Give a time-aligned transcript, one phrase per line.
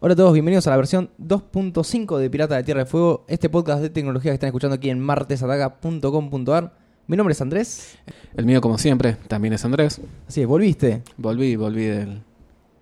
[0.00, 3.48] Hola a todos, bienvenidos a la versión 2.5 de Piratas de Tierra del Fuego, este
[3.48, 6.72] podcast de tecnología que están escuchando aquí en martesataca.com.ar.
[7.08, 7.98] Mi nombre es Andrés,
[8.36, 10.00] El mío, como siempre, también es Andrés.
[10.28, 11.02] así es, volviste.
[11.16, 12.22] Volví, volví del-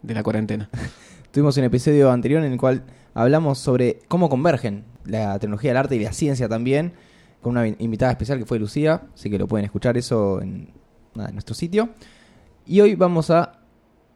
[0.02, 0.68] de la cuarentena.
[1.30, 2.82] Tuvimos un episodio anterior en el cual
[3.14, 6.92] hablamos sobre cómo convergen la tecnología, el arte y la ciencia también,
[7.40, 10.70] con una invitada especial que fue Lucía, así que lo pueden escuchar eso en,
[11.14, 11.90] nada, en nuestro sitio.
[12.66, 13.60] Y hoy vamos a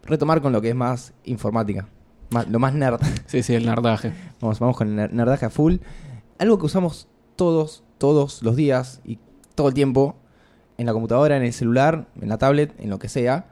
[0.03, 1.89] retomar con lo que es más informática,
[2.31, 3.01] más- lo más nerd.
[3.27, 4.13] Sí, sí, el nardaje.
[4.41, 5.77] Vamos, vamos con el ner- nerdaje a full.
[6.39, 9.19] Algo que usamos todos, todos los días y
[9.55, 10.17] todo el tiempo,
[10.79, 13.47] en la computadora, en el celular, en la tablet, en lo que sea,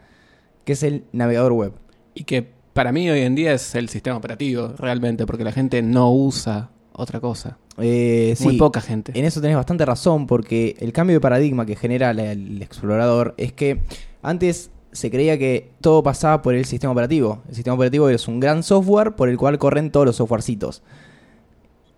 [0.64, 1.72] que es el navegador web.
[2.14, 5.82] Y que para mí hoy en día es el sistema operativo, realmente, porque la gente
[5.82, 7.58] no usa otra cosa.
[7.76, 9.12] Eh, Muy sí, poca gente.
[9.18, 13.52] En eso tenés bastante razón, porque el cambio de paradigma que genera el explorador es
[13.52, 13.82] que
[14.22, 17.42] antes se creía que todo pasaba por el sistema operativo.
[17.48, 20.82] El sistema operativo es un gran software por el cual corren todos los softwarecitos.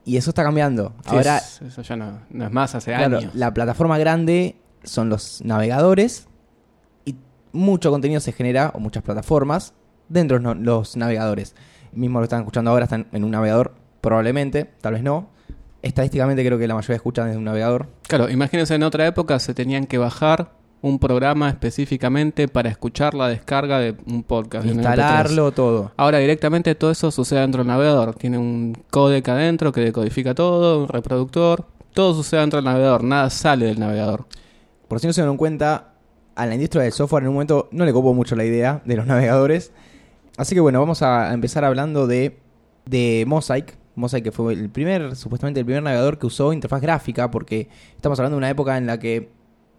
[0.04, 0.94] Y eso está cambiando.
[1.04, 3.34] Sí, Ahora, es- eso ya no, no es más hace claro, años.
[3.34, 6.26] la plataforma grande son los navegadores
[7.04, 7.16] y
[7.52, 9.74] mucho contenido se genera, o muchas plataformas,
[10.08, 11.54] dentro de los navegadores.
[11.92, 15.28] Mismo lo están escuchando ahora, están en un navegador, probablemente, tal vez no.
[15.82, 17.88] Estadísticamente creo que la mayoría escuchan desde un navegador.
[18.08, 23.28] Claro, imagínense en otra época se tenían que bajar un programa específicamente para escuchar la
[23.28, 24.64] descarga de un podcast.
[24.64, 24.88] de un MP3.
[24.88, 25.92] Instalarlo todo.
[25.96, 28.14] Ahora directamente todo eso sucede dentro del navegador.
[28.14, 31.64] Tiene un codec adentro que decodifica todo, un reproductor.
[31.92, 34.26] Todo sucede dentro del navegador, nada sale del navegador.
[34.88, 35.94] Por si no se dieron cuenta,
[36.34, 38.96] a la industria del software en un momento no le copó mucho la idea de
[38.96, 39.72] los navegadores.
[40.36, 42.38] Así que bueno, vamos a empezar hablando de,
[42.86, 43.76] de Mosaic.
[43.96, 48.18] Mosaic que fue el primer, supuestamente el primer navegador que usó interfaz gráfica, porque estamos
[48.18, 49.28] hablando de una época en la que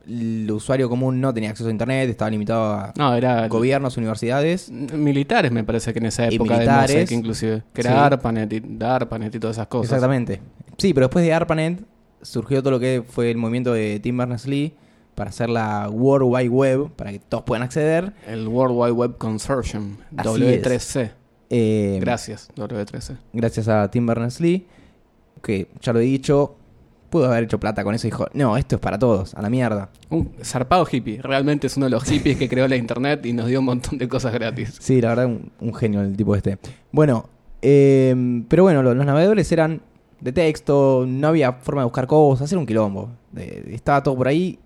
[0.08, 4.70] el usuario común no tenía acceso a internet, estaba limitado a No, era gobiernos, universidades.
[4.72, 6.96] militares me parece que en esa época de militares.
[6.96, 7.64] Mosaic inclusive.
[7.74, 7.98] Que era Sí.
[7.98, 9.92] ARPANET y DARPANET y todas esas cosas.
[9.94, 10.42] Exactamente.
[10.78, 11.84] Sí, pero después de ARPANET
[12.22, 14.74] surgió todo lo que fue el movimiento de Tim Berners-Lee
[15.16, 18.14] para hacer la World Wide Web, para que todos puedan acceder.
[18.28, 21.12] El World Wide Web Consortium, Así W3C.
[21.50, 23.18] Eh, Gracias, W3C.
[23.34, 24.66] gracias a Tim Berners-Lee,
[25.44, 26.56] que ya lo he dicho,
[27.12, 29.50] pudo haber hecho plata con eso y dijo, no, esto es para todos, a la
[29.52, 29.90] mierda.
[30.10, 31.22] Un zarpado hippie.
[31.22, 34.00] Realmente es uno de los hippies que creó la internet y nos dio un montón
[34.00, 34.78] de cosas gratis.
[34.80, 36.58] Sí, la verdad, un, un genio el tipo este.
[36.92, 37.30] Bueno,
[37.62, 39.82] eh, pero bueno, lo- los, navegadores eran
[40.20, 43.10] de texto, no había forma de buscar cosas, era un quilombo.
[43.32, 44.58] De- estaba todo por ahí.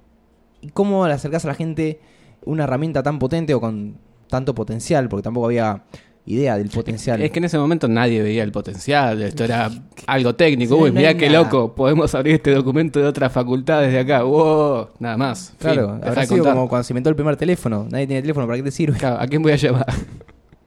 [0.61, 1.99] ¿Y cómo le acercás a la gente
[2.45, 3.95] una herramienta tan potente o con
[4.29, 5.09] tanto potencial?
[5.09, 5.83] Porque tampoco había
[6.27, 7.21] idea del potencial.
[7.21, 9.21] Es que en ese momento nadie veía el potencial.
[9.21, 9.69] Esto era
[10.07, 10.75] algo técnico.
[10.75, 11.43] Sí, Uy, no mirá qué nada.
[11.43, 11.75] loco.
[11.75, 14.23] Podemos abrir este documento de otra facultad desde acá.
[14.23, 15.53] Wow, nada más.
[15.59, 17.87] Claro, habrá sido como cuando se inventó el primer teléfono.
[17.89, 18.97] Nadie tiene teléfono, ¿para qué te sirve?
[18.97, 19.85] Claro, ¿A quién voy a llevar?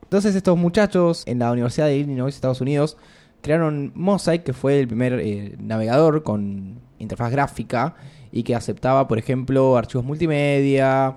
[0.04, 2.96] Entonces estos muchachos en la Universidad de Illinois, Estados Unidos,
[3.42, 7.94] crearon Mosaic, que fue el primer eh, navegador con interfaz gráfica
[8.32, 11.16] y que aceptaba, por ejemplo, archivos multimedia.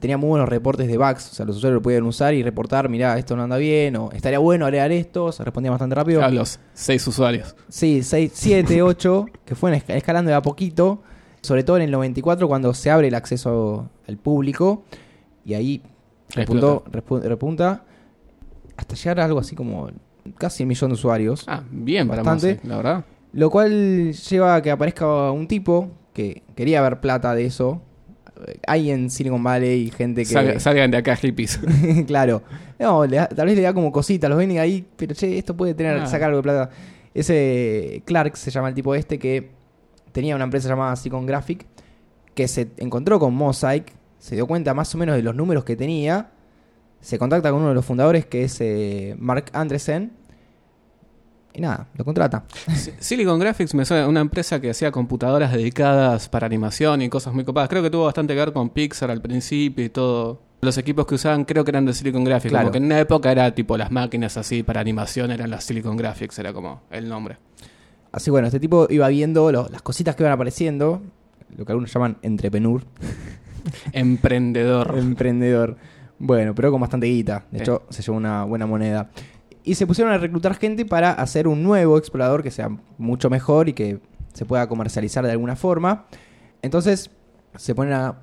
[0.00, 2.88] Tenía muy buenos reportes de bugs, o sea, los usuarios lo podían usar y reportar,
[2.88, 6.24] mirá, esto no anda bien, o estaría bueno agregar esto, se respondía bastante rápido.
[6.24, 7.54] A los seis usuarios.
[7.68, 11.02] Sí, 6, 7, 8, que fueron esca- escalando de a poquito,
[11.42, 14.84] sobre todo en el 94 cuando se abre el acceso al público
[15.44, 15.82] y ahí
[16.34, 17.84] repuntó- repu- repunta
[18.76, 19.90] hasta llegar a algo así como
[20.38, 21.44] casi un millón de usuarios.
[21.46, 22.60] Ah, bien para Bastante.
[22.66, 23.04] La verdad.
[23.32, 27.82] Lo cual lleva a que aparezca un tipo que quería ver plata de eso.
[28.66, 30.28] Hay en Silicon Valley gente que...
[30.34, 31.60] Salga- salgan de acá, hippies.
[32.06, 32.42] claro.
[32.78, 35.74] No, da- tal vez le da como cosita, los ven ahí, pero che, esto puede
[35.74, 36.06] tener, Ah.
[36.06, 36.70] sacar algo de plata.
[37.14, 39.50] Ese Clark se llama el tipo este que
[40.12, 41.66] tenía una empresa llamada Silicon Graphic
[42.34, 45.76] que se encontró con Mosaic, se dio cuenta más o menos de los números que
[45.76, 46.30] tenía,
[47.00, 50.12] se contacta con uno de los fundadores que es eh, Mark Andresen
[51.52, 52.44] y nada, lo contrata.
[52.74, 57.34] Si- Silicon Graphics me suena una empresa que hacía computadoras dedicadas para animación y cosas
[57.34, 57.68] muy copadas.
[57.68, 60.42] Creo que tuvo bastante que ver con Pixar al principio y todo.
[60.62, 62.50] Los equipos que usaban creo que eran de Silicon Graphics.
[62.50, 62.64] Claro.
[62.66, 65.96] Como que en una época era tipo las máquinas así para animación eran las Silicon
[65.96, 67.38] Graphics, era como el nombre.
[68.12, 71.00] Así bueno, este tipo iba viendo lo- las cositas que iban apareciendo,
[71.56, 72.82] lo que algunos llaman entrepreneur,
[73.92, 74.98] Emprendedor.
[74.98, 75.76] emprendedor.
[76.18, 77.44] Bueno, pero con bastante guita.
[77.50, 77.62] De Sí.
[77.62, 79.08] hecho, se llevó una buena
[79.64, 83.68] y se pusieron a reclutar gente para hacer un nuevo explorador que sea mucho mejor
[83.68, 83.98] y que
[84.32, 86.06] se pueda comercializar de alguna forma.
[86.62, 87.10] Entonces
[87.56, 88.16] se ponen a,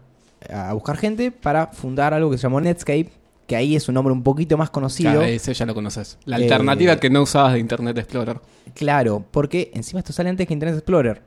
[0.52, 3.10] a buscar gente para fundar algo que se llamó Netscape,
[3.46, 5.12] que ahí es un nombre un poquito más conocido.
[5.12, 6.18] Claro, ese ya lo conoces.
[6.26, 8.40] La Eh, alternativa que no usabas de Internet Explorer.
[8.74, 11.22] Claro, porque encima esto sale antes que Internet Explorer.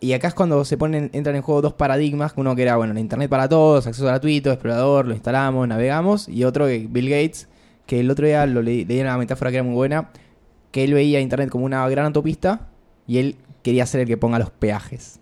[0.00, 2.92] Y acá es cuando se ponen, entran en juego dos paradigmas, uno que era, bueno,
[2.92, 7.48] la Internet para todos, acceso gratuito, explorador, lo instalamos, navegamos, y otro que Bill Gates,
[7.86, 10.10] que el otro día lo leí, leí una metáfora que era muy buena,
[10.70, 12.68] que él veía Internet como una gran autopista
[13.06, 15.20] y él quería ser el que ponga los peajes.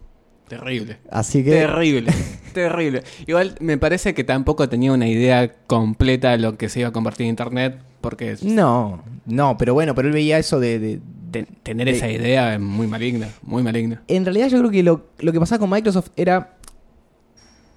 [0.49, 0.99] Terrible.
[1.11, 1.51] Así que...
[1.51, 2.13] Terrible,
[2.53, 3.03] terrible.
[3.27, 6.93] Igual me parece que tampoco tenía una idea completa de lo que se iba a
[6.93, 10.79] convertir en Internet, porque No, no, pero bueno, pero él veía eso de...
[10.79, 11.01] de-
[11.31, 14.03] te- tener de- esa idea es muy maligna, muy maligna.
[14.09, 16.57] En realidad yo creo que lo, lo que pasaba con Microsoft era...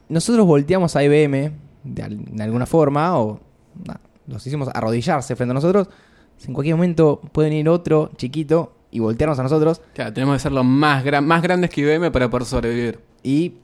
[0.09, 1.51] Nosotros volteamos a IBM
[1.83, 3.39] de, de alguna forma o
[4.27, 5.88] los hicimos arrodillarse frente a nosotros.
[6.45, 10.51] En cualquier momento puede venir otro chiquito y voltearnos a nosotros Claro, tenemos que ser
[10.51, 13.00] los más, gran, más grandes que IBM para poder sobrevivir.
[13.24, 13.56] y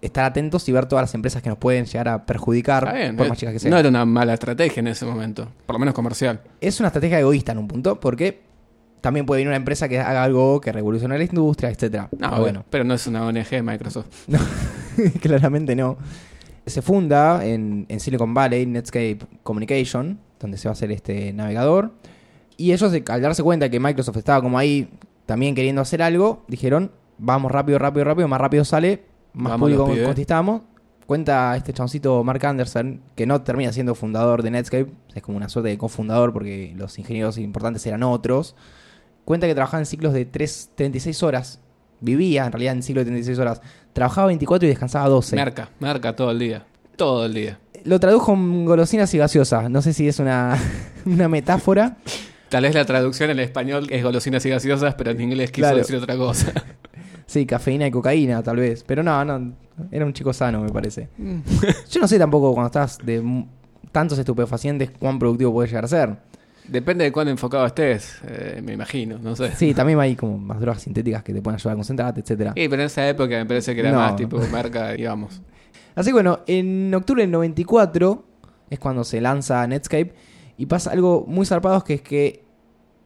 [0.00, 3.24] estar atentos y ver todas las empresas que nos pueden llegar a perjudicar, bien, por
[3.24, 3.70] eh, más chicas que sean.
[3.70, 6.40] no era una mala estrategia en ese momento, por lo menos comercial.
[6.60, 8.42] Es una estrategia egoísta en un punto, porque
[9.00, 12.08] también puede venir una empresa que haga algo que revolucione la industria, etcétera.
[12.18, 14.06] No, Pero bueno, pero no es una ONG Microsoft.
[15.20, 15.96] claramente no.
[16.66, 21.92] Se funda en, en Silicon Valley Netscape Communication, donde se va a hacer este navegador.
[22.56, 24.88] Y ellos, de- al darse cuenta que Microsoft estaba como ahí
[25.26, 29.02] también queriendo hacer algo, dijeron, vamos rápido, rápido, rápido, más rápido sale,
[29.32, 30.06] más Vamos, público pibes.
[30.06, 30.62] conquistamos.
[31.06, 35.50] Cuenta este chancito Mark Anderson, que no termina siendo fundador de Netscape, es como una
[35.50, 38.56] suerte de cofundador porque los ingenieros importantes eran otros.
[39.26, 41.60] Cuenta que trabajaba en ciclos de 3, 36 horas.
[42.04, 43.60] Vivía en realidad en ciclo de 36 horas.
[43.92, 45.36] Trabajaba 24 y descansaba 12.
[45.36, 46.64] Merca, merca todo el día.
[46.96, 47.58] Todo el día.
[47.84, 49.68] Lo tradujo en golosinas y gaseosas.
[49.70, 50.56] No sé si es una,
[51.06, 51.96] una metáfora.
[52.48, 55.78] Tal vez la traducción en español es golosinas y gaseosas, pero en inglés quiso Claro.
[55.78, 56.52] decir otra cosa.
[57.26, 58.84] Sí, cafeína y cocaína, tal vez.
[58.86, 59.54] Pero no, no.
[59.90, 61.08] Era un chico sano, me parece.
[61.90, 63.44] Yo no sé tampoco cuando estás de
[63.90, 66.16] tantos estupefacientes cuán productivo puedes llegar a ser.
[66.68, 69.52] Depende de cuán enfocado estés, eh, me imagino, no sé.
[69.54, 72.52] Sí, también hay como más drogas sintéticas que te pueden ayudar a concentrarte, etcétera.
[72.56, 73.98] Sí, pero en esa época me parece que era No.
[73.98, 75.42] más tipo marca y vamos.
[75.94, 78.24] Así que bueno, en octubre del 94
[78.70, 80.14] es cuando se lanza Netscape
[80.56, 82.44] y pasa algo muy zarpado que es que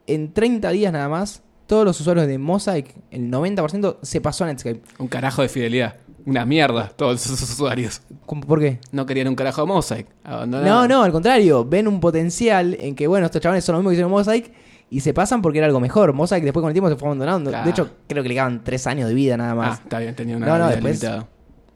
[0.07, 4.47] en 30 días nada más todos los usuarios de Mosaic, el 90% se pasó a
[4.47, 4.81] Netscape.
[4.99, 5.97] Un carajo de fidelidad.
[6.29, 8.03] Una mierda, todos esos usuarios.
[8.27, 8.79] ¿Cómo- ¿Por qué?
[8.93, 10.07] No querían un carajo de Mosaic.
[10.47, 13.91] No, no, al contrario, ven un potencial en que bueno, estos chavales son los mismos
[13.91, 14.53] que hicieron Mosaic
[14.91, 16.13] y se pasan porque era algo mejor.
[16.13, 17.51] Mosaic después con el tiempo se fue abandonando.
[17.51, 17.65] Claro.
[17.65, 19.81] De hecho, creo que le quedaban 3 años de vida nada Ah, más.
[19.81, 21.27] está bien, tenía una No, no, después- limitada.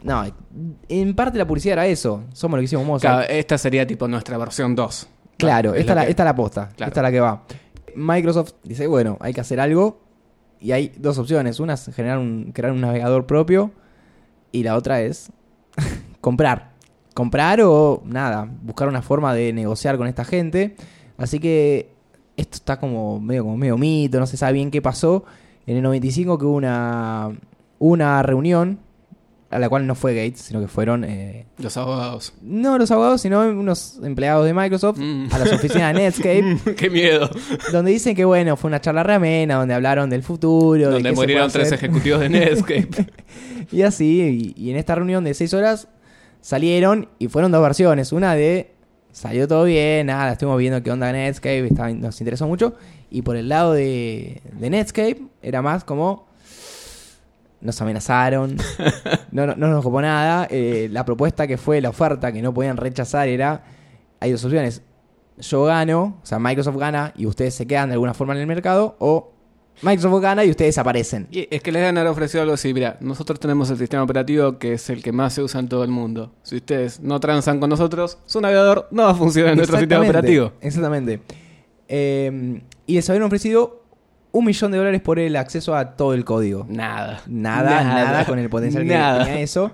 [0.03, 0.25] No,
[0.89, 2.25] en parte la publicidad era eso.
[2.33, 3.11] Somos lo que hicimos Mosaic.
[3.11, 5.09] Claro, esta sería tipo nuestra versión 2.
[5.39, 6.91] Claro, Es esta, lo la, que- esta la posta, Claro.
[6.91, 7.43] esta es la que va.
[7.95, 10.01] Microsoft dice, bueno, hay que hacer algo
[10.61, 11.61] y hay dos opciones.
[11.61, 13.71] Una es generar un, crear un navegador propio
[14.53, 15.31] y la otra es
[16.21, 16.71] comprar.
[17.15, 20.77] Comprar o nada, buscar una forma de negociar con esta gente.
[21.19, 21.91] Así que
[22.37, 25.25] esto está como medio, como medio mito, no se sabe bien qué pasó.
[25.67, 27.31] En el 95 que hubo una,
[27.79, 28.79] una reunión
[29.51, 31.05] a la cual no fue Gates, sino que fueron...
[31.05, 32.33] eh, Los abogados.
[32.41, 35.27] no los abogados, sino unos empleados de Microsoft Mm.
[35.31, 37.29] a las oficinas de Netscape, Qué miedo.
[37.71, 41.13] donde dicen que bueno, fue una charla re amena, donde hablaron del futuro, de Donde
[41.13, 42.89] murieron tres ejecutivos de Netscape.
[43.73, 45.89] Y así, y, y en esta reunión de seis horas
[46.41, 48.13] salieron y fueron dos versiones.
[48.13, 48.73] Una de
[49.13, 52.75] salió todo bien, nada, estuvimos viendo qué onda Netscape, estaba- nos interesó mucho.
[53.11, 56.27] Y por el lado de, de Netscape era más como
[57.61, 58.57] nos amenazaron,
[59.31, 60.49] no, no, no nos ocupó nada.
[60.51, 63.63] Eh, la propuesta que fue la oferta que no podían rechazar era,
[64.19, 64.83] hay dos opciones.
[65.39, 68.47] Yo gano, o sea, Microsoft gana y ustedes se quedan de alguna forma en el
[68.47, 69.32] mercado, o
[69.81, 71.27] Microsoft gana y ustedes desaparecen.
[71.31, 74.75] Y es que les han ofrecido algo así, mira, nosotros tenemos el sistema operativo que
[74.75, 76.33] es el que más se usa en todo el mundo.
[76.43, 80.05] Si ustedes no transan con nosotros, su navegador no va a funcionar en nuestro sistema
[80.05, 80.53] operativo.
[80.61, 81.21] Exactamente.
[81.89, 83.83] Eh, y les habían ofrecido
[84.33, 86.67] un millón de dólares por el acceso a todo el código.
[86.69, 87.23] Nada.
[87.27, 89.19] Nada, nada, con el potencial Nada.
[89.19, 89.73] que tenía eso.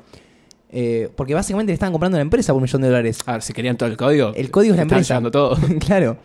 [0.71, 3.21] Eh, porque básicamente le estaban comprando a la empresa por un millón de dólares.
[3.27, 4.33] A ver, si querían todo el código.
[4.35, 5.15] El código es la empresa.
[5.15, 5.57] llevando todo.
[5.81, 6.19] claro.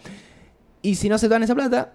[0.82, 1.94] Y si no aceptaban esa plata,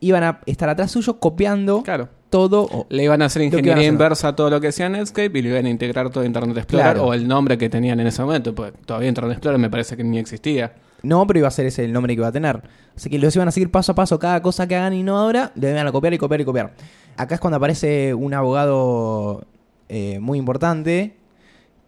[0.00, 2.08] iban a estar atrás suyo copiando Claro.
[2.30, 2.86] todo.
[2.88, 5.48] Le iban a hacer a ingeniería inversa a todo lo que hacía Netscape y le
[5.50, 7.04] iban a integrar todo Internet Explorer Claro.
[7.06, 8.54] o el nombre que tenían en ese momento.
[8.54, 10.74] Pues todavía Internet Explorer me parece que ni existía.
[11.02, 12.60] No, pero iba a ser ese el nombre que iba a tener.
[12.96, 14.18] Así que los iban a seguir paso a paso.
[14.18, 16.72] Cada cosa que hagan innovadora, le iban a copiar y copiar y copiar.
[17.16, 19.44] Acá es cuando aparece un abogado
[19.88, 21.14] eh, muy importante,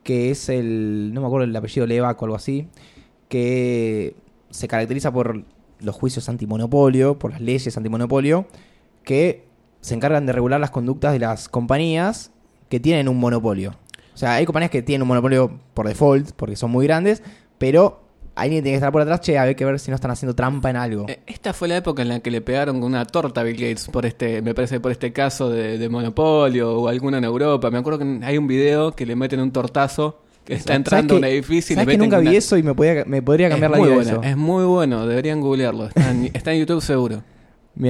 [0.05, 1.11] que es el.
[1.13, 2.69] No me acuerdo el apellido Levac o algo así,
[3.29, 4.15] que
[4.51, 5.43] se caracteriza por
[5.81, 8.47] los juicios antimonopolio, por las leyes antimonopolio,
[9.05, 9.47] que
[9.81, 12.33] se encargan de regular las conductas de las compañías
[12.69, 13.75] que tienen un monopolio.
[14.15, 17.23] O sea, hay compañías que tienen un monopolio por default, porque son muy grandes,
[17.59, 18.03] pero
[18.35, 20.71] alguien tiene que estar por atrás, che, hay que ver si no están haciendo trampa
[20.71, 21.07] en algo.
[21.09, 23.57] Eh, Esta fue la época en la que le pegaron con una torta a Bill
[23.57, 27.71] Gates por este, me parece por este caso de, monopolio o alguna en Europa.
[27.71, 30.23] Me acuerdo que hay un video que le meten un tortazo
[30.55, 32.63] está ¿Sabes entrando a un edificio y le ¿sabes que nunca vi una- eso y
[32.63, 34.23] me, podía, me podría cambiar es la vida bueno, eso?
[34.23, 35.87] es muy bueno, deberían googlearlo.
[35.87, 37.23] Está en, está en YouTube seguro.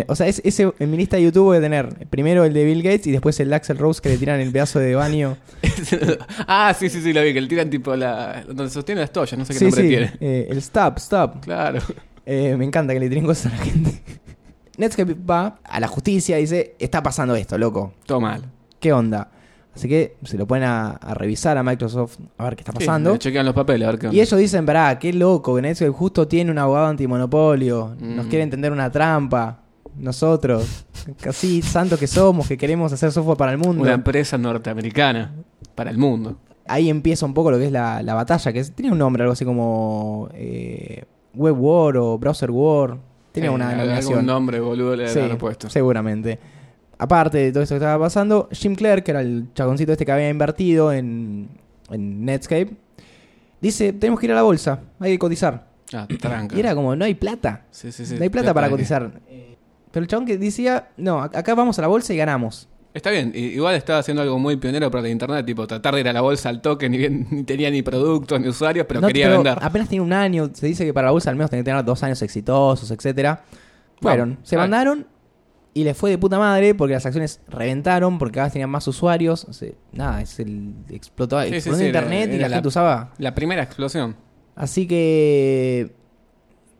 [0.06, 2.64] O sea, es- ese, en mi lista de YouTube voy a tener primero el de
[2.64, 5.36] Bill Gates y después el de Axel Rose que le tiran el pedazo de baño.
[6.46, 8.44] ah, sí, sí, sí, lo vi, que le tiran tipo la.
[8.46, 10.12] donde sostiene las toallas, no sé qué sí, nombre sí, tiene.
[10.20, 11.44] eh, el stop, stop.
[11.44, 11.80] Claro.
[12.26, 14.02] Eh, me encanta que le tiren cosas a la gente.
[14.76, 17.94] Netscape va a la justicia y dice, está pasando esto, loco.
[18.06, 18.44] Todo mal.
[18.78, 19.30] ¿Qué onda?
[19.74, 23.12] Así que se lo ponen a, a revisar a Microsoft a ver qué está pasando.
[23.12, 24.16] le chequean los papeles, a ver qué onda.
[24.16, 27.94] y ellos dicen, pará, qué loco, Netscape justo tiene un abogado antimonopolio.
[28.00, 28.28] Nos Mm.
[28.28, 29.60] quiere entender una trampa.
[29.96, 30.86] Nosotros,
[31.20, 33.82] casi santos que somos, que queremos hacer software para el mundo.
[33.82, 35.32] Una empresa norteamericana
[35.74, 36.36] para el mundo.
[36.66, 39.22] Ahí empieza un poco lo que es la, la batalla, que es- tiene un nombre,
[39.22, 42.98] algo así como eh, Web War o Browser War.
[43.32, 44.26] Tiene Eh, una algún denominación.
[44.26, 45.68] nombre boludo le Sí, puesto.
[45.70, 46.38] seguramente.
[47.02, 50.12] Aparte de todo esto que estaba pasando, Jim Clark, que era el chaconcito este que
[50.12, 51.48] había invertido en,
[51.90, 52.70] en Netscape,
[53.60, 55.66] dice, tenemos que ir a la bolsa, hay que cotizar.
[55.92, 56.54] Ah, tranca.
[56.56, 57.64] Y era como, no hay plata.
[57.70, 58.14] Sí, sí, sí.
[58.16, 59.10] no hay plata para cotizar.
[59.28, 59.56] Eh,
[59.90, 62.68] Pero el chabón que decía, no, ac- acá vamos a la bolsa y ganamos.
[62.92, 66.08] Está bien, igual estaba haciendo algo muy pionero para la internet, tipo tratar de ir
[66.08, 69.06] a la bolsa al toque, ni bien ni tenía ni productos ni usuarios, pero No,
[69.06, 69.58] quería pero vender.
[69.62, 71.84] Apenas tiene un año, se dice que para la bolsa al menos tiene que tener
[71.84, 73.42] dos años exitosos, etcétera.
[74.00, 74.62] Fueron, se claro.
[74.70, 75.06] mandaron
[75.72, 78.86] y les fue de puta madre porque las acciones reventaron, porque cada vez tenían más
[78.88, 79.44] usuarios.
[79.44, 83.12] o sea, nada, es el, explotó, Sí, explotó sí, internet era- y la, gente usaba.
[83.18, 84.16] La primera explosión.
[84.56, 85.92] Así que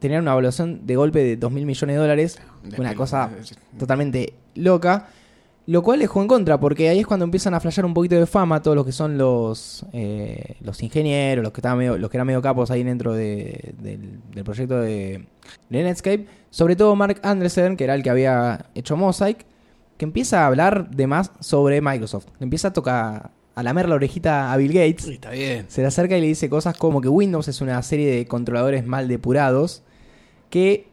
[0.00, 2.40] tenían una evaluación de golpe de 2 mil millones de dólares,
[2.78, 3.30] una cosa
[3.78, 5.08] totalmente loca.
[5.70, 8.16] Lo cual les jugó en contra, porque ahí es cuando empiezan a flashear un poquito
[8.16, 12.10] de fama todos los que son los eh, los ingenieros, los que estaban medio, los
[12.10, 15.24] que eran medio capos ahí dentro de- del, del proyecto de,
[15.68, 16.26] de Netscape.
[16.50, 19.46] Sobre todo Mark Andreessen, que era el que había hecho Mosaic,
[19.96, 22.26] que empieza a hablar de más sobre Microsoft.
[22.40, 25.04] Le empieza a tocar a lamer la orejita a Bill Gates.
[25.04, 25.66] Sí, está bien.
[25.68, 28.84] Se le acerca y le dice cosas como que Windows es una serie de controladores
[28.86, 29.82] mal depurados
[30.48, 30.88] que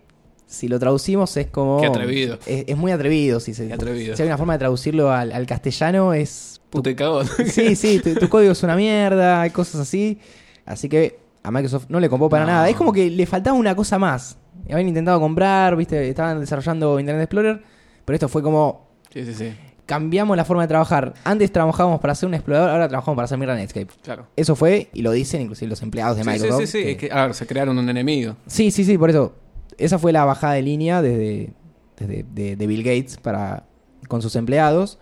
[0.47, 1.79] si lo traducimos es como...
[1.81, 2.39] Qué atrevido.
[2.47, 3.39] Es, es muy atrevido.
[3.39, 4.15] Si, se, Qué atrevido.
[4.15, 6.61] si hay una forma de traducirlo al, al castellano es...
[6.69, 7.27] Puta cagón.
[7.45, 10.19] Sí, sí, tu, tu código es una mierda, hay cosas así.
[10.65, 12.51] Así que a Microsoft no le compó para No.
[12.53, 12.69] nada.
[12.69, 14.37] Es como que le faltaba una cosa más.
[14.69, 17.61] Habían intentado comprar, viste, estaban desarrollando Internet Explorer,
[18.03, 19.53] pero esto fue como sí, sí, sí.
[19.85, 21.13] cambiamos la forma de trabajar.
[21.23, 23.87] Antes trabajábamos para hacer un explorador, ahora trabajamos para hacer mierda Netscape.
[24.03, 24.27] Claro.
[24.35, 26.59] Eso fue, y lo dicen inclusive los empleados de Sí, sí, Microsoft.
[26.65, 26.83] sí, sí.
[26.83, 28.35] que- Es que, a ver, se crearon un enemigo.
[28.45, 29.33] sí, sí, sí, por eso.
[29.77, 31.51] Esa fue la bajada de línea desde,
[31.97, 33.65] desde de, de Bill Gates para
[34.07, 34.97] con sus empleados.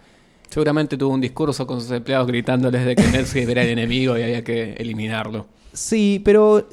[0.49, 4.23] Seguramente tuvo un discurso con sus empleados gritándoles de que Netscape era el enemigo y
[4.23, 5.47] había que eliminarlo.
[5.73, 6.65] Sí, pero eh,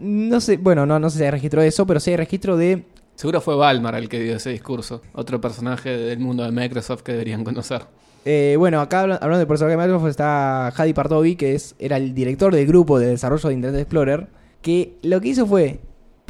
[0.00, 2.56] no sé, bueno, no, no sé si hay registro de eso, pero sí hay registro
[2.56, 2.84] de...
[3.14, 5.02] Seguro fue Balmar el que dio ese discurso.
[5.12, 7.82] Otro personaje del mundo de Microsoft que deberían conocer.
[8.24, 11.98] eh, bueno, acá habla- hablando de personaje de Microsoft está Hadi Partovi, que es, era
[11.98, 14.28] el director del grupo de desarrollo de Internet Explorer,
[14.62, 15.80] que lo que hizo fue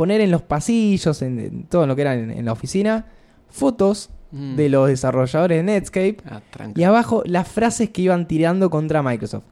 [0.00, 3.04] poner en los pasillos, en, en todo lo que era en- en la oficina,
[3.50, 4.56] fotos Mm.
[4.56, 6.40] de los desarrolladores de Netscape Ah,
[6.74, 9.42] y abajo las frases que iban tirando contra Microsoft.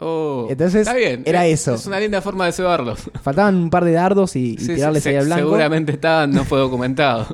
[0.00, 1.22] Oh, Entonces, está bien.
[1.24, 1.74] era Eh, eso.
[1.74, 2.98] Es una linda forma de cebarlos.
[3.22, 5.44] Faltaban un par de dardos y, y Sí, sí, tirarles sí, ahí al blanco.
[5.44, 7.26] Seguramente estaban, no fue documentado.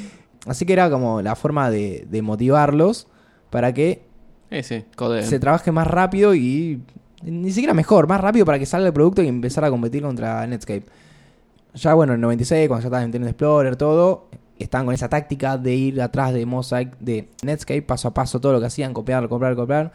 [0.46, 3.06] Así que era como la forma de, de motivarlos
[3.50, 4.02] para que
[4.50, 4.84] Eh, sí,
[5.22, 6.80] se trabaje más rápido y
[7.22, 10.44] ni siquiera mejor, más rápido para que salga el producto y empezar a competir contra
[10.46, 10.84] Netscape.
[11.76, 14.28] Ya bueno, en el 96, cuando ya estaba en Internet Explorer, todo,
[14.58, 18.52] estaban con esa táctica de ir atrás de Mosaic, de Netscape, paso a paso, todo
[18.52, 19.92] lo que hacían, copiar, copiar, copiar.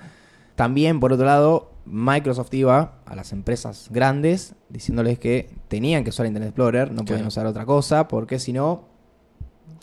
[0.55, 6.27] También, por otro lado, Microsoft iba a las empresas grandes diciéndoles que tenían que usar
[6.27, 8.83] Internet Explorer, no podían usar otra cosa, porque si no,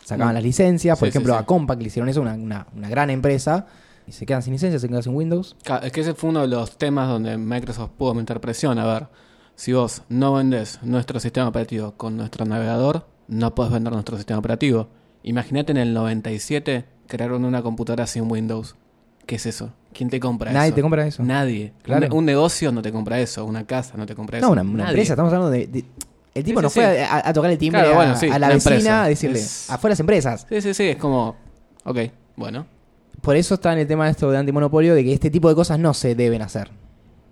[0.05, 0.35] sacaban No.
[0.35, 0.99] las licencias.
[0.99, 1.41] Por Sí, ejemplo, sí.
[1.41, 3.67] a Compaq le hicieron eso, una, una- una gran empresa,
[4.07, 5.57] y se quedan sin licencia, se quedan sin Windows.
[5.83, 8.79] Es que ese fue uno de los temas donde Microsoft pudo meter presión.
[8.79, 9.09] A ver,
[9.59, 14.39] si vos no vendés nuestro sistema operativo con nuestro navegador, no podés vender nuestro sistema
[14.39, 14.87] operativo.
[15.25, 18.77] Imagínate en el 97 crearon una computadora sin Windows.
[19.27, 19.73] ¿Qué es eso?
[19.93, 20.77] ¿Quién te compra Nadie eso?
[20.77, 21.23] te compra eso.
[21.25, 21.73] Nadie.
[21.83, 22.07] Claro.
[22.07, 23.45] Un, un negocio no te compra eso.
[23.45, 24.47] Una casa no te compra eso.
[24.47, 24.91] No, una, una Nadie.
[24.91, 25.67] empresa, estamos hablando de...
[25.67, 25.85] de-
[26.35, 27.03] el tipo Sí, no sí, fue sí.
[27.03, 29.03] a, a tocar el timbre Claro, a, bueno, sí, a la vecina empresa.
[29.03, 30.47] a decirle, Es- afuera las empresas.
[30.49, 30.85] Sí, sí, sí.
[30.91, 31.35] Es como.
[31.85, 31.99] Ok,
[32.37, 32.65] bueno.
[33.21, 35.57] Por eso está en el tema de esto de antimonopolio, de que este tipo de
[35.57, 36.71] cosas no se deben hacer.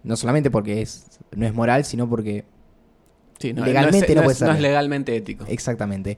[0.06, 2.44] No solamente porque es no es moral, sino porque
[3.38, 4.48] Sí, Legalmente es, no es- puede ser.
[4.48, 5.44] No es legalmente ético.
[5.48, 6.16] Exactamente.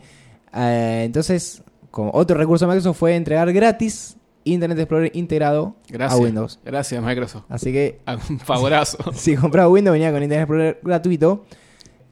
[0.54, 6.18] Eh, entonces, como otro recurso de Microsoft fue entregar gratis Internet Explorer integrado Gracias.
[6.20, 6.60] a Windows.
[6.64, 7.44] Gracias, Microsoft.
[7.48, 7.98] Así que
[8.30, 8.98] Un favorazo.
[9.14, 11.44] si compraba Windows venía con Internet Explorer gratuito,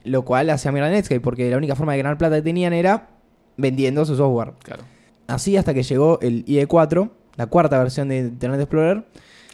[0.04, 2.73] lo cual hacía mierda a Netscape porque la única forma de ganar plata que tenían
[2.73, 3.11] era
[3.56, 4.54] vendiendo su software.
[4.64, 4.83] Claro.
[5.28, 9.04] Así hasta que llegó el IE4, la cuarta versión de Internet Explorer.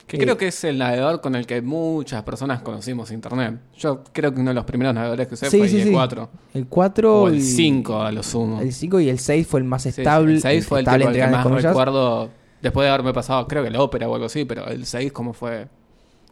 [0.07, 3.61] Que Eh, creo que es el navegador con el que muchas personas conocimos Internet.
[3.79, 5.93] Yo creo que uno de los primeros navegadores que usé Sí, fue sí, el sí.
[5.93, 6.29] 4.
[6.55, 8.61] El 4 O el y- 5 a lo sumo.
[8.61, 10.35] El 5 y el 6 fue el más estable.
[10.35, 11.65] el 6 fue el, estable, tipo, el que más comillas.
[11.65, 12.31] recuerdo
[12.61, 15.33] después de haberme pasado, creo que el Opera o algo así, pero el 6 como
[15.33, 15.69] fue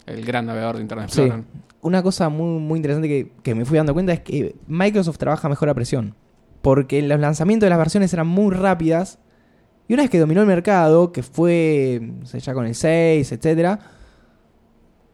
[0.06, 1.22] el gran navegador de Internet Sí.
[1.22, 1.44] Explorer.
[1.82, 5.48] Una cosa muy, muy interesante que, que me fui dando cuenta es que Microsoft trabaja
[5.48, 6.14] mejor a presión.
[6.60, 9.18] Porque los lanzamientos de las versiones eran muy rápidas.
[9.90, 13.32] Y una vez que dominó el mercado, que fue no sé, ya con el 6,
[13.32, 13.76] etcétera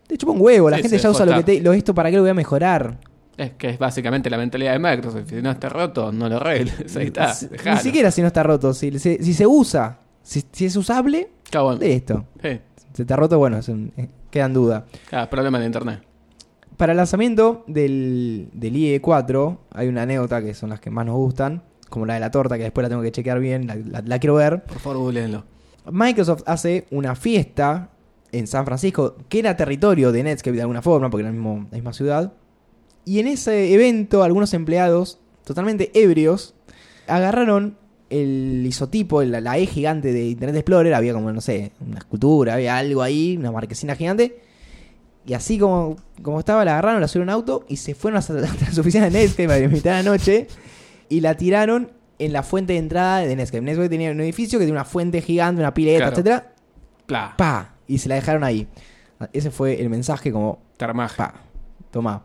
[0.07, 0.69] te chupa un huevo.
[0.71, 2.35] La Sí, gente ya usa lo que te, lo esto para qué lo voy a
[2.35, 2.99] mejorar.
[3.37, 5.29] Es que es básicamente la mentalidad de Microsoft.
[5.29, 6.97] Si no está roto, no lo arregles.
[6.97, 7.35] Ahí está.
[7.73, 8.73] Ni siquiera si no está roto.
[8.75, 11.79] Si, si- si se usa, si, si es usable, bueno.
[11.81, 12.25] listo.
[12.43, 12.61] Sí.
[12.93, 14.85] Si está roto, bueno, es un- eh, queda en duda.
[15.11, 16.03] Ah, problema de Internet.
[16.77, 21.17] Para el lanzamiento del, del IE4 hay una anécdota que son las que más nos
[21.17, 21.63] gustan,
[21.97, 24.19] como la de la torta, que después la tengo que chequear bien, la, la- la
[24.19, 24.63] quiero ver.
[24.65, 25.45] Por favor, googleenlo.
[25.91, 27.89] Microsoft hace una fiesta
[28.33, 31.39] en San Francisco, que era territorio de Netscape de alguna forma, porque era la,
[31.73, 32.35] misma ciudad.
[33.07, 36.55] Y en ese evento, algunos empleados, totalmente ebrios,
[37.07, 37.79] agarraron
[38.11, 42.55] el isotipo, la, la E gigante de Internet Explorer, había como, no sé, una escultura,
[42.55, 44.41] había algo ahí, una marquesina gigante.
[45.25, 48.19] Y así como, como estaba, la agarraron, la subieron a un auto y se fueron
[48.19, 50.47] hasta, hasta las oficinas de Netscape a mitad de la noche
[51.09, 53.63] y la tiraron en la fuente de entrada de Netscape.
[53.63, 56.13] Netscape tenía un edificio que tenía una fuente gigante, una pileta, Claro.
[56.13, 56.53] etcétera.
[57.07, 57.35] Pla.
[57.37, 58.67] Pa, y se la dejaron ahí.
[59.33, 61.17] Ese fue el mensaje como, Termaje.
[61.17, 61.35] pa,
[61.91, 62.23] toma.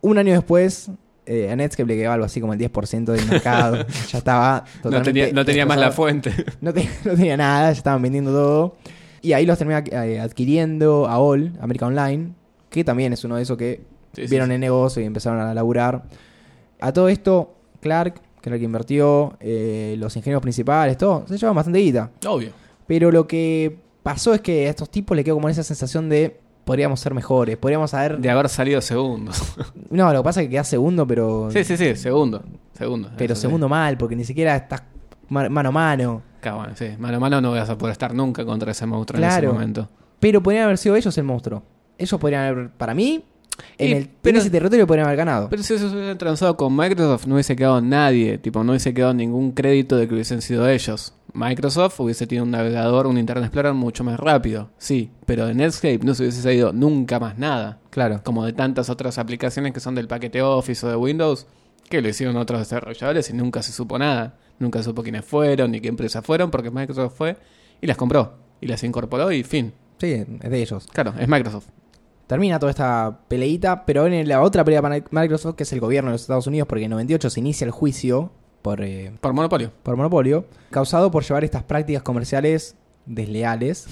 [0.00, 0.90] Un año después,
[1.26, 3.86] eh, a Netscape le quedaba algo así como el 10% del mercado.
[4.10, 6.32] ya estaba No totalmente tenía, no tenía más la fuente.
[6.60, 8.76] No, te- no tenía nada, ya estaban vendiendo todo.
[9.20, 12.32] Y ahí los terminé eh, adquiriendo a All, América Online,
[12.70, 13.82] que también es uno de esos que
[14.14, 14.54] Sí, sí, vieron sí.
[14.54, 16.02] el negocio y empezaron a laburar.
[16.80, 21.36] A todo esto, Clark, que era el que invirtió, eh, los ingenieros principales, todo, se
[21.36, 22.10] llevan bastante guita.
[22.26, 22.50] Obvio.
[22.86, 26.40] Pero lo que pasó es que a estos tipos le quedó como esa sensación de
[26.64, 28.18] podríamos ser mejores, podríamos haber...
[28.18, 29.42] De haber salido segundos.
[29.90, 31.50] No, lo que pasa es que queda segundo, pero...
[31.50, 31.94] sí, sí, sí.
[31.96, 32.42] Segundo.
[32.72, 33.10] Segundo.
[33.18, 33.42] Pero sí.
[33.42, 34.82] segundo mal, porque ni siquiera estás
[35.28, 36.22] ma- mano a mano.
[36.40, 36.86] Claro, bueno, sí.
[36.98, 39.88] Mano a mano no vas a poder estar nunca contra ese monstruo en ese momento.
[40.18, 41.62] Pero podrían haber sido ellos el monstruo.
[41.98, 43.22] Ellos podrían haber, para mí,
[43.78, 45.48] en, Y- el, en pero- ese territorio podrían haber ganado.
[45.50, 48.38] Pero si eso se hubiese transado con Microsoft, no hubiese quedado nadie.
[48.38, 51.14] Tipo, no hubiese quedado ningún crédito de que hubiesen sido ellos.
[51.34, 54.70] Microsoft hubiese tenido un navegador, un Internet Explorer mucho más rápido.
[54.78, 57.78] Sí, pero de Netscape no se hubiese sabido nunca más nada.
[57.90, 58.20] claro.
[58.24, 61.46] Como de tantas otras aplicaciones que son del paquete Office o de Windows,
[61.88, 64.36] que lo hicieron otros desarrolladores y nunca se supo nada.
[64.58, 67.36] Nunca se supo quiénes fueron ni qué empresas fueron, porque Microsoft fue
[67.80, 68.34] y las compró.
[68.60, 69.72] Y las incorporó y fin.
[69.98, 70.86] Sí, es de ellos.
[70.92, 71.66] Claro, es Microsoft.
[72.32, 76.08] Termina toda esta peleita, pero viene la otra pelea para Microsoft, que es el gobierno
[76.08, 78.30] de los Estados Unidos, porque en 98 se inicia el juicio
[78.62, 79.70] por, eh, Por monopolio.
[79.82, 83.86] por monopolio, causado por llevar estas prácticas comerciales desleales,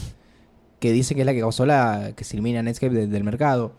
[0.78, 3.72] que dice que es la que causó la que se elimina Netscape de- del mercado.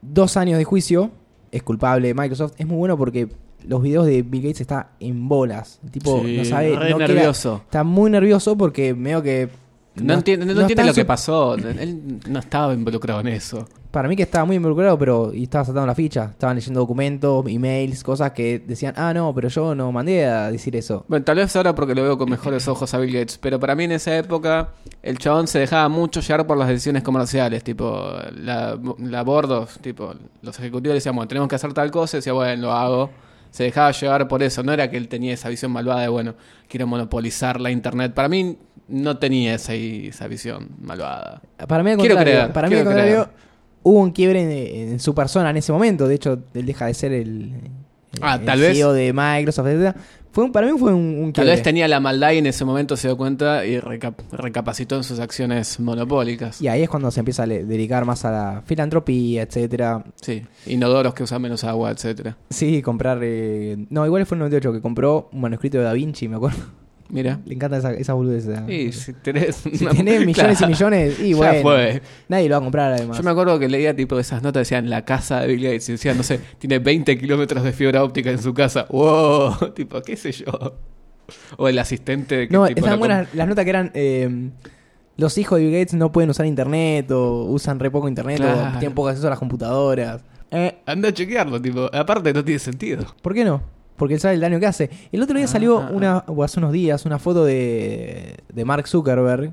[0.00, 1.10] Dos años de juicio,
[1.52, 2.54] es culpable Microsoft.
[2.56, 3.28] Es muy bueno porque
[3.66, 5.80] los videos de Bill Gates está en bolas.
[5.84, 7.60] El tipo Sí, no sabe, re no queda- nervioso.
[7.64, 9.48] está muy nervioso porque veo que
[9.96, 11.54] No, entiende, no entiende en lo que su- pasó.
[11.54, 13.66] Él no estaba involucrado en eso.
[13.92, 16.30] Para mí que estaba muy involucrado, pero y estaba saltando la ficha.
[16.32, 20.74] Estaban leyendo documentos, emails, cosas que decían, ah, no, pero yo no mandé a decir
[20.74, 21.04] eso.
[21.06, 23.76] Bueno, tal vez ahora porque lo veo con mejores ojos a Bill Gates, pero para
[23.76, 28.04] mí en esa época el chabón se dejaba mucho llevar por las decisiones comerciales, tipo
[28.34, 32.32] la, la bordos, tipo los ejecutivos decían, bueno, tenemos que hacer tal cosa, y decía,
[32.32, 33.10] bueno, lo hago.
[33.52, 36.34] Se dejaba llevar por eso, no era que él tenía esa visión malvada de, bueno,
[36.66, 38.12] quiero monopolizar la internet.
[38.12, 41.42] Para mí no tenía esa, esa visión malvada.
[41.68, 43.28] Para mí, al Quiero contrario, creer, para mí al contrario,
[43.82, 46.06] hubo un quiebre en, en su persona en ese momento.
[46.08, 47.52] De hecho, él deja de ser el,
[48.20, 49.96] Ah, el tal vez- CEO de Microsoft, etc.
[50.30, 51.52] Fue un- para mí fue un, un Tal quiebre.
[51.52, 55.04] vez tenía la maldad y en ese momento se dio cuenta y recap- recapacitó en
[55.04, 56.60] sus acciones monopólicas.
[56.60, 60.04] Y ahí es cuando se empieza a dedicar más a la filantropía, etcétera.
[60.20, 62.36] Sí, inodoros que usan menos agua, etcétera.
[62.50, 63.18] Sí, comprar...
[63.22, 66.36] eh, No, igual fue en el 98 que compró un manuscrito de Da Vinci, me
[66.36, 66.58] acuerdo.
[67.10, 67.38] Mira.
[67.44, 68.46] Le encanta esa, esa boludez.
[68.46, 70.52] esa- si tenés, Si millones Claro.
[70.60, 72.02] y millones, y Ya bueno, fue.
[72.28, 73.16] nadie lo va a comprar además.
[73.18, 75.92] Yo me acuerdo que leía tipo esas notas decían la casa de Bill Gates y
[75.92, 78.86] decían, no sé, tiene 20 kilómetros de fibra óptica en su casa.
[78.90, 79.72] ¡Wow!
[79.74, 80.46] tipo, qué sé yo.
[81.56, 83.90] O el asistente que No, tipo, buenas las notas que eran.
[83.94, 84.50] eh,
[85.16, 88.78] los hijos de Bill Gates no pueden usar internet o usan re poco internet o
[88.78, 90.22] tienen poco acceso a las computadoras.
[90.50, 93.04] Eh, Anda a chequearlo, tipo, aparte no tiene sentido.
[93.22, 93.62] ¿Por qué no?
[93.96, 94.90] Porque él sabe el daño que hace.
[95.12, 98.64] El otro día Ah, salió ah, una, o hace unos días, una foto de, de
[98.64, 99.52] Mark Zuckerberg,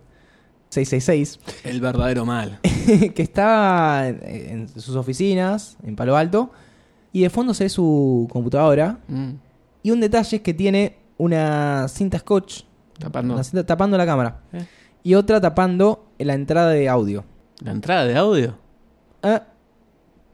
[0.70, 2.60] 666, El verdadero mal.
[2.64, 6.52] que estaba en, sus oficinas, en Palo Alto,
[7.12, 9.00] y de fondo se ve su computadora.
[9.08, 9.32] Mm,
[9.84, 12.64] Y un detalle es que tiene una cinta scotch
[12.98, 13.34] Tapando.
[13.34, 14.40] una cinta tapando la cámara.
[14.54, 14.66] Eh.
[15.04, 17.26] Y otra tapando la entrada de audio.
[17.64, 18.56] ¿La entrada de audio?
[19.24, 19.44] Ah,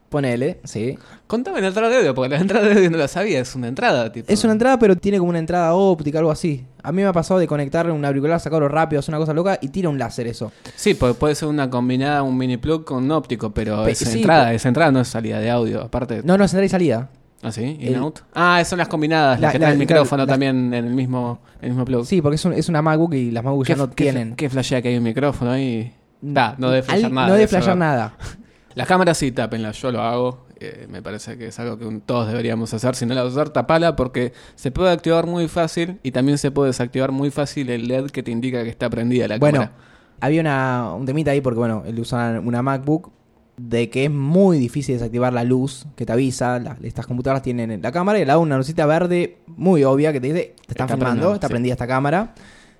[0.10, 0.98] ponele, sí.
[1.28, 3.67] Contame la entrada de audio, porque la entrada de audio no la sabía, es una
[3.67, 4.32] entrada, tipo.
[4.32, 6.65] Es una entrada, pero tiene como una entrada óptica, algo así.
[6.84, 9.60] A mí me ha pasado de conectar un auricular, sacarlo rápido, hacer una cosa loca
[9.62, 10.52] y tira un láser eso.
[10.76, 14.06] Sí, porque puede ser una combinada, un mini plug con un óptico, pero Pe- esa
[14.06, 16.22] sí, entrada, esa entrada no es salida de audio, aparte.
[16.24, 17.10] No, no, es entrada y salida.
[17.43, 17.78] ¿Ah, sí?
[17.82, 18.20] El- ¿In-out?
[18.34, 21.65] Ah, son las combinadas, La- las que traen el micrófono también en el mismo, en
[21.65, 22.06] el mismo plug.
[22.06, 24.36] Sí, porque es, un- es una MacBook y las MacBook ¿Qué, ya no qué- tienen.
[24.36, 25.93] ¿Qué flashea que hay un micrófono ahí?
[26.22, 27.28] Da, no debe flashear nada.
[27.28, 28.13] No debe flashear nada.
[28.78, 30.46] Las cámaras sí, tápenlas, yo lo hago.
[30.60, 32.96] eh, me parece que es algo que todos deberíamos hacer.
[32.96, 36.38] Si no la vas a usar, tapala porque se puede activar muy fácil y también
[36.38, 39.60] se puede desactivar muy fácil el LED que te indica que está prendida la Bueno,
[39.62, 39.76] cámara.
[40.20, 43.12] había una, un temita ahí porque, bueno, él usa una MacBook
[43.58, 46.60] de que es muy difícil desactivar la luz que te avisa.
[46.60, 50.22] la- estas computadoras tienen la cámara y al lado una lucita verde muy obvia que
[50.22, 51.52] te dice, te están Está filmando, está sí.
[51.54, 52.34] prendida esta cámara.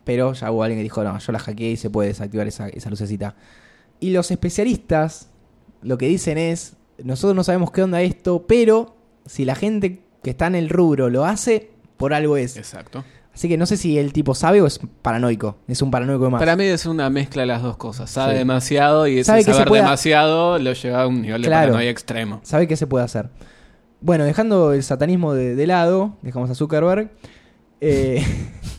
[0.04, 2.70] Pero ya hubo alguien que dijo, no, yo la hackeé y se puede desactivar esa,
[2.70, 3.36] esa lucecita.
[4.00, 5.27] Y los especialistas
[5.82, 10.32] lo que dicen es, nosotros no sabemos qué onda esto, pero si la gente que
[10.32, 12.58] está en el rubro lo hace, por algo es.
[12.58, 13.04] Exacto.
[13.34, 15.58] Así que no sé si el tipo sabe o es paranoico.
[15.68, 16.40] Es un paranoico de más.
[16.42, 18.10] Para mí es una mezcla de las dos cosas.
[18.10, 18.40] Sabe Sí.
[18.40, 21.68] demasiado y ese Sabe que saber pueda- demasiado lo lleva a un nivel de Claro.
[21.74, 22.40] paranoia extremo.
[22.44, 23.30] sabe qué se puede hacer.
[24.02, 27.12] Bueno, dejando el satanismo de, de lado, dejamos a Zuckerberg.
[27.80, 28.24] Eh,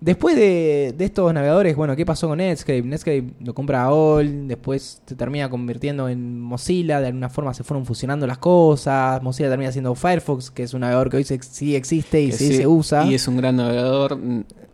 [0.00, 2.82] después de, de estos navegadores, bueno, ¿qué pasó con Netscape?
[2.82, 7.86] Netscape lo compra AOL, después se termina convirtiendo en Mozilla, de alguna forma se fueron
[7.86, 9.22] fusionando las cosas.
[9.22, 12.48] Mozilla termina siendo Firefox, que es un navegador que hoy se- sí existe y sí,
[12.48, 13.04] sí, se usa.
[13.06, 14.18] Y es un gran navegador.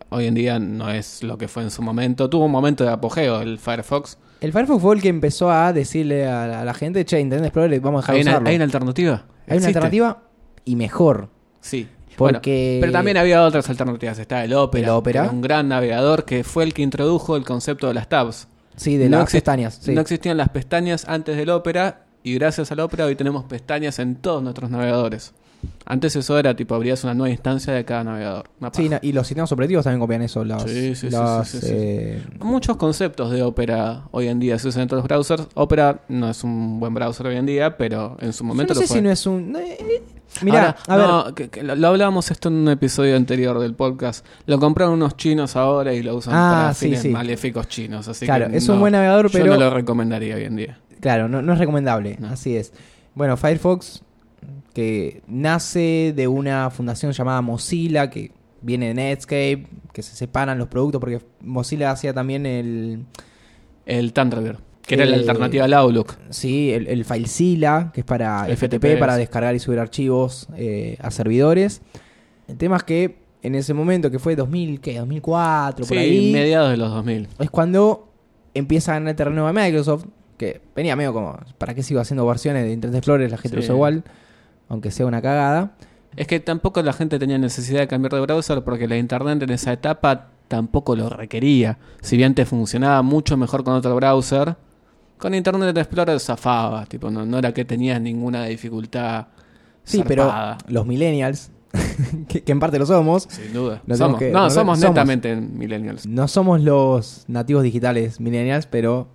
[0.09, 2.29] Hoy en día no es lo que fue en su momento.
[2.29, 4.17] Tuvo un momento de apogeo el Firefox.
[4.41, 7.47] El Firefox fue el que empezó a decirle a la, a la gente, che, Internet
[7.47, 9.25] Explorer, vamos a dejar ¿Hay de una, hay una alternativa?
[9.47, 10.23] Hay una alternativa
[10.65, 11.29] y mejor.
[11.61, 11.87] Sí.
[12.17, 14.19] Porque- Bueno, pero también había otras alternativas.
[14.19, 14.87] Está el Opera.
[14.87, 15.29] El Opera.
[15.29, 18.47] un gran navegador que fue el que introdujo el concepto de las tabs.
[18.75, 19.79] Sí, de No las pestañas.
[19.81, 19.93] sí.
[19.93, 24.15] No existían las pestañas antes del Opera y gracias al Opera hoy tenemos pestañas en
[24.15, 25.33] todos nuestros navegadores.
[25.85, 28.49] Antes eso era tipo abrías una nueva instancia de cada navegador.
[28.73, 30.43] Sí, y los sistemas operativos también copian eso.
[30.43, 34.81] Las, Sí, sí, sí, las, eh, Muchos conceptos de Opera hoy en día se usan
[34.83, 35.47] en todos los browsers.
[35.53, 38.79] Opera no es un buen browser hoy en día, pero en su yo momento no
[38.81, 38.97] sé lo fue.
[38.97, 39.55] si no es un.
[39.55, 40.03] eh,
[40.41, 41.63] Mirá, Ahora, a ver.
[41.63, 44.25] no, lo, hablábamos esto en un episodio anterior del podcast.
[44.45, 47.09] Lo compraron unos chinos ahora y lo usan Ah, para sí, fines sí.
[47.09, 48.07] maléficos chinos.
[48.07, 49.53] Así Claro, que es no, un buen navegador, Yo pero.
[49.53, 50.79] no lo recomendaría hoy en día.
[50.99, 52.17] Claro, no, no es recomendable.
[52.29, 52.73] Así es.
[53.15, 54.01] Bueno, Firefox,
[54.73, 60.67] que nace de una fundación llamada Mozilla, que viene de Netscape, que se separan los
[60.69, 63.05] productos, porque Mozilla hacía también el.
[63.85, 66.15] El Thunderbird, que era la Eh, alternativa al Outlook.
[66.29, 70.97] Sí, el, el FileZilla, que es para FTP, FTP, para descargar y subir archivos eh,
[71.01, 71.81] a servidores.
[72.47, 74.99] El tema es que en ese momento, que fue 2000, ¿qué?
[74.99, 77.27] 2004, por ahí, mediados de los 2000.
[77.39, 78.09] es cuando
[78.53, 80.05] empieza a ganar terreno de Microsoft,
[80.37, 83.29] que venía medio como, ¿para qué sigo haciendo versiones de Internet Explorer?
[83.31, 84.03] La gente lo usa igual,
[84.69, 85.75] aunque sea una cagada.
[86.15, 89.49] Es que tampoco la gente tenía necesidad de cambiar de browser porque la internet en
[89.49, 91.79] esa etapa tampoco lo requería.
[92.01, 94.55] Si bien te funcionaba mucho mejor con otro browser,
[95.23, 96.85] con Internet Explorer zafaba.
[96.85, 99.27] Tipo, no, no era que tenías ninguna dificultad.
[99.85, 100.57] Sí, zarpada.
[100.57, 101.49] pero los millennials,
[102.27, 103.81] que, que en parte lo somos, Sin duda.
[103.87, 104.93] No somos, que- no, no, somos somos.
[104.95, 106.05] netamente millennials.
[106.05, 109.07] no somos los nativos digitales millennials, pero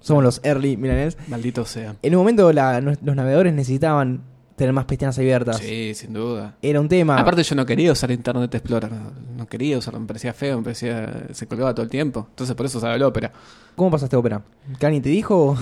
[0.00, 1.16] somos los early millennials.
[1.28, 1.94] Maldito sea.
[2.02, 4.22] En un momento la- los navegadores necesitaban
[4.56, 5.58] tener más pestañas abiertas.
[5.58, 6.56] Sí, sin duda.
[6.62, 7.18] Era un tema.
[7.18, 10.64] Aparte yo no quería usar Internet Explorer, no, no quería usarlo, me parecía feo, me
[10.64, 12.26] parecía, se colgaba todo el tiempo.
[12.30, 13.32] Entonces por eso usaba el Opera.
[13.76, 14.42] ¿Cómo pasaste ópera?
[14.78, 15.56] ¿Que alguien te dijo?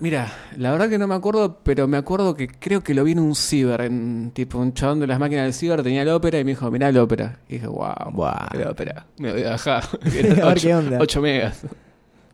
[0.00, 3.12] Mira, la verdad que no me acuerdo, pero me acuerdo que creo que lo vi
[3.12, 6.40] en un ciber, en tipo un chabón de las máquinas del ciber tenía el ópera
[6.40, 7.38] y me dijo, mirá el ópera.
[7.48, 8.48] Y dije, wow, Buah.
[8.52, 9.06] el ópera.
[9.18, 9.84] Me voy a bajar.
[10.42, 10.98] A ver qué onda.
[11.00, 11.62] 8 megas.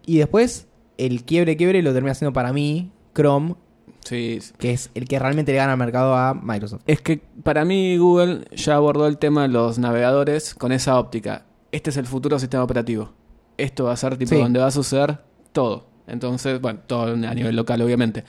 [0.07, 0.67] Y después,
[0.97, 3.57] el quiebre quiebre lo termina haciendo para mí Chrome,
[4.09, 6.83] Sí, que es el que realmente le gana al mercado a Microsoft.
[6.87, 11.45] Es que para mí Google ya abordó el tema de los navegadores con esa óptica.
[11.73, 13.11] Este es el futuro sistema operativo.
[13.59, 14.41] Esto va a ser tipo Sí.
[14.41, 15.19] donde va a suceder
[15.53, 15.87] todo.
[16.07, 18.25] Entonces, bueno, todo a nivel local obviamente.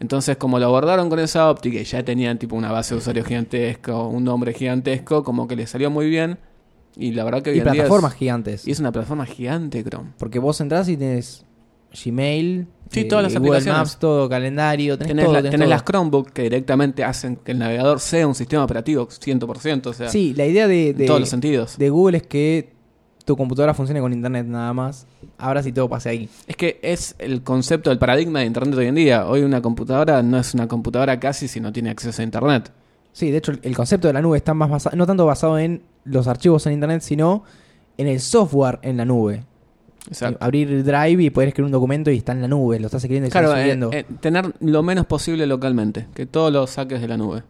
[0.00, 3.26] Entonces, como lo abordaron con esa óptica y ya tenían tipo una base de usuarios
[3.26, 6.38] gigantesco, un nombre gigantesco, como que les salió muy bien.
[6.96, 8.66] Y la verdad que hoy Y en día plataformas es, gigantes.
[8.66, 10.10] y es una plataforma gigante, Chrome.
[10.18, 11.44] Porque vos entrás y tenés
[12.04, 13.78] Gmail, Sí, todas las Google aplicaciones.
[13.78, 15.70] Maps, todo calendario, tenés, Tenés, todo, la- tenés tenés todo.
[15.70, 20.08] las Chromebook que directamente hacen que el navegador sea un sistema operativo 100%, o sea,
[20.08, 21.78] Sí, la idea de, de- todos los sentidos.
[21.78, 22.72] de Google es que
[23.24, 25.06] tu computadora funcione con internet nada más.
[25.38, 26.28] Ahora sí todo pase ahí.
[26.48, 29.26] Es que es el concepto del paradigma de Internet hoy en día.
[29.28, 32.72] Hoy una computadora no es una computadora casi si no tiene acceso a Internet.
[33.12, 35.58] Sí, de hecho el- el concepto de la nube está más basado, no tanto basado
[35.60, 37.44] en los archivos en internet, sino
[37.98, 39.44] en el software en la nube.
[40.08, 40.38] Exacto.
[40.44, 43.28] Abrir Drive y poder escribir un documento y está en la nube, lo estás escribiendo
[43.28, 43.90] y Claro, estás eh, subiendo.
[43.92, 47.42] eh, tener lo menos posible localmente, que todo lo saques de la nube.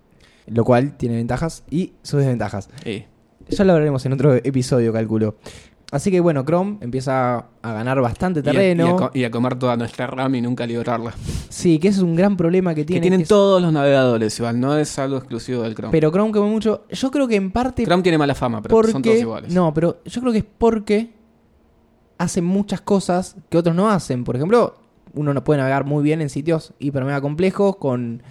[0.47, 2.69] Lo cual tiene ventajas y sus desventajas.
[2.85, 3.05] Y
[3.49, 5.37] Ya lo hablaremos en otro episodio, calculo.
[5.93, 8.87] Así que bueno, Chrome empieza a ganar bastante y a- terreno.
[8.87, 11.13] Y a, co- y a comer toda nuestra RAM y nunca liberarla.
[11.49, 13.01] Sí, que ese es un gran problema que Que tiene.
[13.01, 15.91] tienen que es- todos los navegadores, igual, no es algo exclusivo del Chrome.
[15.91, 16.85] Pero Chrome come mucho.
[16.91, 19.53] Yo creo que en parte Chrome tiene mala fama, pero porque son todos iguales.
[19.53, 21.11] no, pero yo creo que es porque
[22.21, 24.25] hacen muchas cosas que otros no hacen.
[24.25, 24.75] Por ejemplo,
[25.15, 28.23] uno no puede navegar muy bien en sitios hiper mega complejos con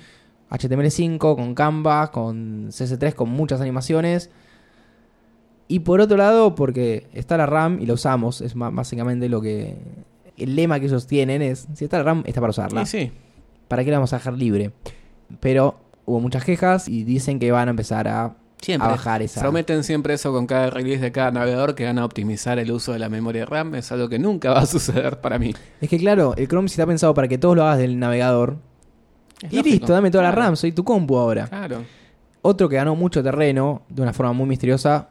[0.52, 4.30] HTML5, con Canva, con CS3, con muchas animaciones.
[5.68, 9.76] Y por otro lado, porque está la RAM y la usamos, es básicamente lo que
[10.38, 12.84] el lema que ellos tienen es si está la RAM está para usarla.
[12.84, 13.12] Y sí,
[13.68, 14.72] ¿Para qué la vamos a dejar libre?
[15.40, 18.88] Pero hubo muchas quejas y dicen que van a empezar a, siempre.
[18.88, 19.42] a bajar esa.
[19.42, 22.94] Prometen siempre eso con cada release de cada navegador que van a optimizar el uso
[22.94, 23.76] de la memoria RAM.
[23.76, 25.54] Es algo que nunca va a suceder para mí.
[25.82, 28.58] Es que claro, el Chrome si está pensado para que todos lo hagas del navegador.
[29.42, 29.74] Es y lógico.
[29.76, 31.48] listo, dame toda la Claro, RAM, soy tu compu ahora.
[31.48, 31.84] Claro.
[32.42, 35.10] Otro que ganó mucho terreno de una forma muy misteriosa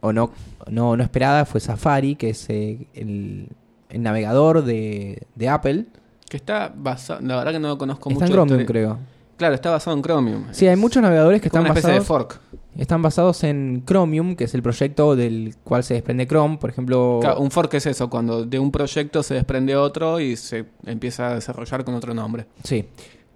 [0.00, 0.30] o no,
[0.70, 3.48] no, no esperada fue Safari, que es eh, el,
[3.90, 5.86] el navegador de, de Apple.
[6.28, 7.20] Que está basado.
[7.22, 8.32] La verdad que no lo conozco Está mucho.
[8.32, 8.98] en la Chromium, creo.
[9.38, 10.44] Claro, está basado en Chromium.
[10.52, 12.40] Sí, hay muchos navegadores que Como están una especie basados, de fork.
[12.78, 16.56] Están basados en Chromium, que es el proyecto del cual se desprende Chrome.
[16.56, 20.36] Por ejemplo, Claro, un fork es eso, cuando de un proyecto se desprende otro y
[20.36, 22.46] se empieza a desarrollar con otro nombre.
[22.64, 22.86] Sí,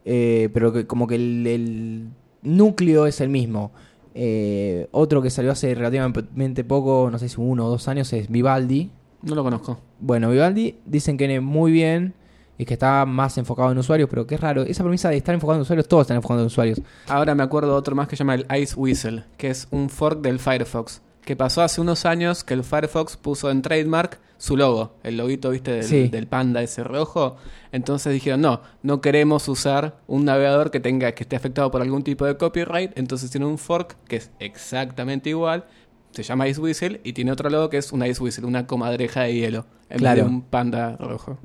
[0.05, 2.09] Eh, pero que como que el, el
[2.43, 3.71] núcleo es el mismo.
[4.15, 8.29] Eh, otro que salió hace relativamente poco, no sé si uno o dos años, es
[8.29, 8.91] Vivaldi.
[9.23, 9.79] No lo conozco.
[10.01, 12.15] Bueno, Vivaldi dicen que viene muy bien
[12.63, 14.63] y que está más enfocado en usuarios, pero que es raro.
[14.63, 16.81] Esa premisa de estar enfocado en usuarios, todos están enfocados en usuarios.
[17.09, 19.91] Ahora me acuerdo de otro más que se llama el Ice Whistle, que es un
[19.91, 21.03] fork del Firefox.
[21.25, 25.51] Que pasó hace unos años que el Firefox puso en trademark su logo, el loguito,
[25.51, 26.09] viste, del, Sí.
[26.09, 27.37] del panda ese rojo.
[27.71, 32.03] Entonces dijeron, no, no queremos usar un navegador que tenga, que esté afectado por algún
[32.03, 32.91] tipo de copyright.
[32.99, 35.65] Entonces tiene un fork que es exactamente igual.
[36.11, 39.23] Se llama Ice Whistle y tiene otro logo que es una Ice Whistle, una comadreja
[39.23, 40.17] de hielo, en Claro.
[40.17, 41.39] vez de un panda rojo.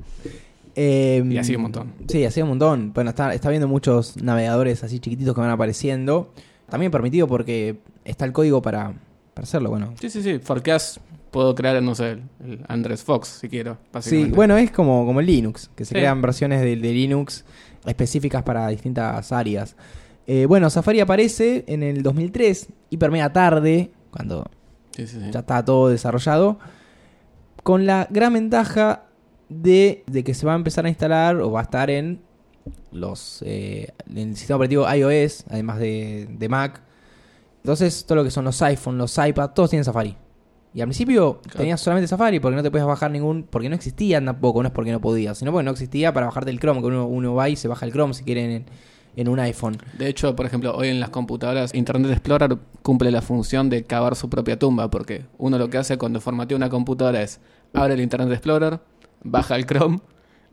[0.79, 1.93] Eh, Y así un montón.
[2.07, 2.93] Sí, así un montón.
[2.93, 6.31] Bueno, está, está viendo muchos navegadores así chiquititos que van apareciendo.
[6.69, 8.93] También permitido porque está el código para,
[9.33, 9.69] para hacerlo.
[9.71, 10.99] Bueno, Sí, sí, sí, forkeas,
[11.31, 15.25] puedo crear, no sé, el, Andrés Fox si quiero, Sí, bueno, es como, como el
[15.25, 15.95] Linux, que se Sí.
[15.95, 17.43] crean versiones de, de Linux
[17.85, 19.75] específicas para distintas áreas.
[20.27, 24.45] Eh, bueno, Safari aparece en el 2003, hiper mega tarde, cuando
[24.91, 25.31] Sí, sí, sí.
[25.31, 26.59] ya está todo desarrollado,
[27.63, 29.03] con la gran ventaja
[29.49, 32.21] de, de que se va a empezar a instalar o va a estar en
[32.91, 36.81] los eh, en el sistema operativo iOS, además de, de Mac.
[37.63, 40.15] Entonces, todo lo que son los iPhone, los iPad, todos tienen Safari.
[40.73, 41.57] Y al principio Claro.
[41.60, 43.43] tenías solamente Safari porque no te podías bajar ningún.
[43.43, 46.51] Porque no existían tampoco, no es porque no podías, sino porque no existía para bajarte
[46.51, 46.81] el Chrome.
[46.81, 48.65] Que uno, uno va y se baja el Chrome si quieren en,
[49.15, 49.77] en un iPhone.
[49.97, 54.15] De hecho, por ejemplo, hoy en las computadoras Internet Explorer cumple la función de cavar
[54.15, 57.39] su propia tumba, porque uno lo que hace cuando formatea una computadora es
[57.73, 58.79] abre el Internet Explorer,
[59.23, 59.99] baja el Chrome,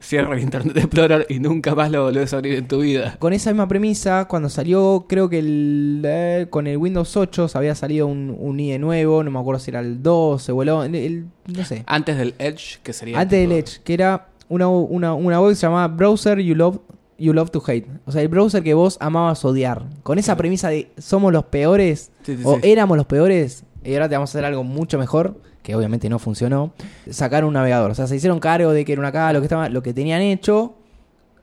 [0.00, 3.16] cierra el Internet Explorer y nunca más lo volvés a abrir en tu vida.
[3.18, 7.57] Con esa misma premisa, cuando salió, creo que el, eh, con el Windows 8 se
[7.59, 10.94] había salido un, un IE nuevo, no me acuerdo si era el 12 o el,
[10.94, 11.85] el- no sé.
[11.87, 13.18] Antes del Edge, que sería...
[13.18, 16.79] Antes del Edge, que era una, una, una web que se llamaba Browser You Love,
[17.16, 17.87] you love to Hate.
[18.07, 19.85] O sea, el browser que vos amabas odiar.
[20.03, 22.61] Con esa premisa de somos los peores Sí, sí, o sí.
[22.64, 26.20] éramos los peores y ahora te vamos a hacer algo mucho mejor, que obviamente no
[26.20, 26.72] funcionó.
[27.11, 27.90] Sacar un navegador.
[27.90, 29.92] O sea, se hicieron cargo de que era una caga, lo que, estaba, lo que
[29.92, 30.74] tenían hecho,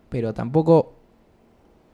[0.08, 0.94] pero tampoco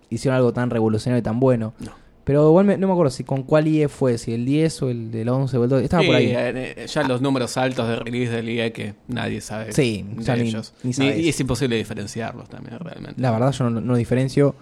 [0.09, 1.73] hicieron algo tan revolucionario y tan bueno.
[1.79, 1.91] No.
[2.25, 4.89] Pero igual me- no me acuerdo si con cuál IE fue, si el 10 o
[4.89, 5.85] el del 11 o el 12.
[5.85, 6.25] Estaba Sí, por ahí.
[6.27, 10.23] eh, eh, ya los números altos de release del IE que nadie sabe Sí, de
[10.23, 10.73] ya ni- ellos.
[10.83, 13.21] ni y es imposible diferenciarlos también, realmente.
[13.21, 14.53] La verdad yo no, no diferencio.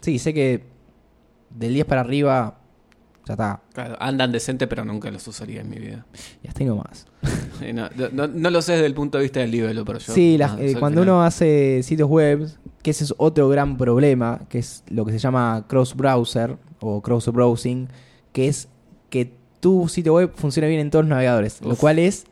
[0.00, 0.62] Sí, sé que
[1.50, 2.58] del 10 para arriba
[3.26, 3.62] ya está.
[3.72, 6.04] Claro, andan decente, pero nunca los usaría en mi vida.
[6.42, 7.06] Y hasta ahí nomás.
[7.58, 10.12] Sí, no, no- no lo sé desde el punto de vista del nivel, pero yo...
[10.12, 12.50] sí, no, eh, cuando uno hace sitios web,
[12.82, 17.00] que ese es otro gran problema, que es lo que se llama cross browser o
[17.02, 17.86] cross browsing,
[18.32, 18.68] que es
[19.10, 22.24] que tu sitio web funcione bien en todos los navegadores, lo cual es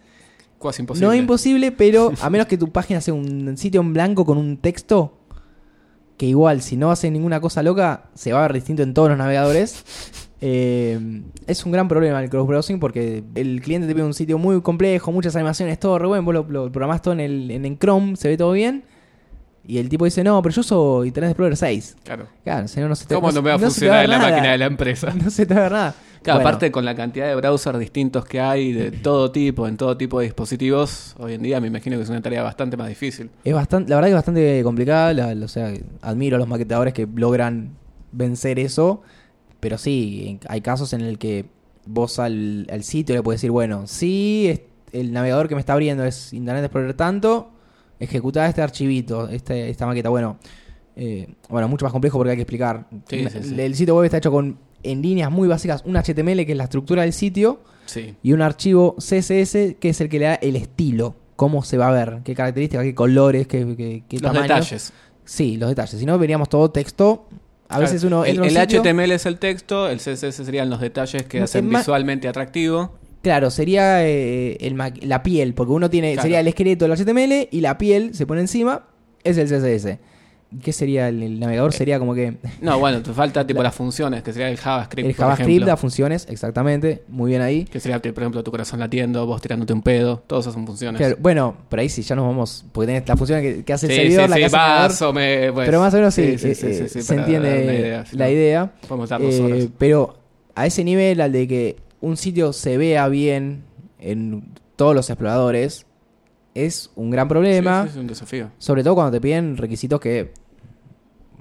[0.61, 1.07] Casi imposible.
[1.07, 4.37] No es imposible, pero a menos que tu página sea un sitio en blanco con
[4.37, 5.16] un texto,
[6.16, 9.09] que igual, si no hace ninguna cosa loca, se va a ver distinto en todos
[9.11, 9.85] los navegadores.
[10.42, 10.98] Eh,
[11.46, 15.12] es un gran problema el cross-browsing porque el cliente te pide un sitio muy complejo,
[15.12, 18.16] muchas animaciones, todo re bueno, vos lo, lo programás todo en, el, en, en Chrome,
[18.16, 18.85] se ve todo bien.
[19.66, 21.96] Y el tipo dice, no, pero yo uso Internet Explorer 6.
[22.03, 22.26] Claro.
[22.42, 24.31] Claro, si no, no se te ¿Cómo no me va a funcionar en la nada.
[24.31, 25.12] máquina de la empresa?
[25.22, 25.94] No se te va a ver nada.
[26.22, 29.76] Claro, Bueno, aparte con la cantidad de browsers distintos que hay de todo tipo, en
[29.76, 32.88] todo tipo de dispositivos, hoy en día me imagino que es una tarea bastante más
[32.88, 33.29] difícil.
[33.44, 35.12] Es bastante, la verdad que es bastante complicada.
[35.12, 37.72] la- la- o sea, admiro a los maquetadores que logran
[38.12, 39.03] vencer eso.
[39.60, 41.44] Pero sí, hay casos en el que
[41.86, 44.60] vos al, al sitio le puedes decir, bueno, sí,
[44.92, 47.50] el navegador que me está abriendo es Internet Explorer tanto,
[47.98, 50.08] ejecuta este archivito, este, esta maqueta.
[50.08, 50.38] Bueno,
[50.96, 52.86] eh, bueno, mucho más complejo porque hay que explicar.
[53.08, 53.60] Sí, sí, sí.
[53.60, 56.64] El sitio web está hecho con, en líneas muy básicas, un HTML que es la
[56.64, 57.60] estructura del sitio
[58.22, 61.88] y un archivo CSS que es el que le da el estilo, cómo se va
[61.88, 64.48] a ver, qué características, qué colores, qué, qué, qué Los tamaños.
[64.48, 64.92] detalles.
[65.24, 65.98] Sí, los detalles.
[65.98, 67.26] Si no, veríamos todo texto.
[67.70, 71.22] A Claro, veces uno el, sitio- HTML es el texto, el CSS serían los detalles
[71.22, 72.98] que hacen visualmente atractivo.
[73.22, 76.22] Claro, sería eh, el la piel, porque uno tiene, Claro.
[76.22, 78.87] sería el esqueleto del HTML y la piel se pone encima,
[79.22, 79.98] es el CSS.
[80.64, 81.72] ¿Qué sería el, el Eh, navegador?
[81.72, 85.14] Sería como que No, bueno, te falta tipo las funciones, que sería el JavaScript, el
[85.14, 85.66] por JavaScript ejemplo.
[85.66, 87.64] da funciones, exactamente, muy bien ahí.
[87.66, 90.98] Que sería, por ejemplo, tu corazón latiendo, vos tirándote un pedo, todas esas son funciones.
[90.98, 93.86] Claro, bueno, por ahí sí, ya nos vamos, porque tenés la función que, que hace
[93.86, 96.14] el Sí, servidor, sí, la sí, que hace el me- pues, pero más o menos
[96.14, 96.54] sí, eh, eh,
[96.88, 98.72] se dar entiende idea, la no, idea.
[98.88, 99.68] Podemos estar dos Eh, horas.
[99.78, 100.16] pero
[100.56, 103.62] a ese nivel, al de que un sitio se vea bien
[104.00, 105.86] en todos los exploradores,
[106.54, 107.82] es un gran problema.
[107.84, 108.50] Sí, sí, es un desafío.
[108.58, 110.32] Sobre todo cuando te piden requisitos que.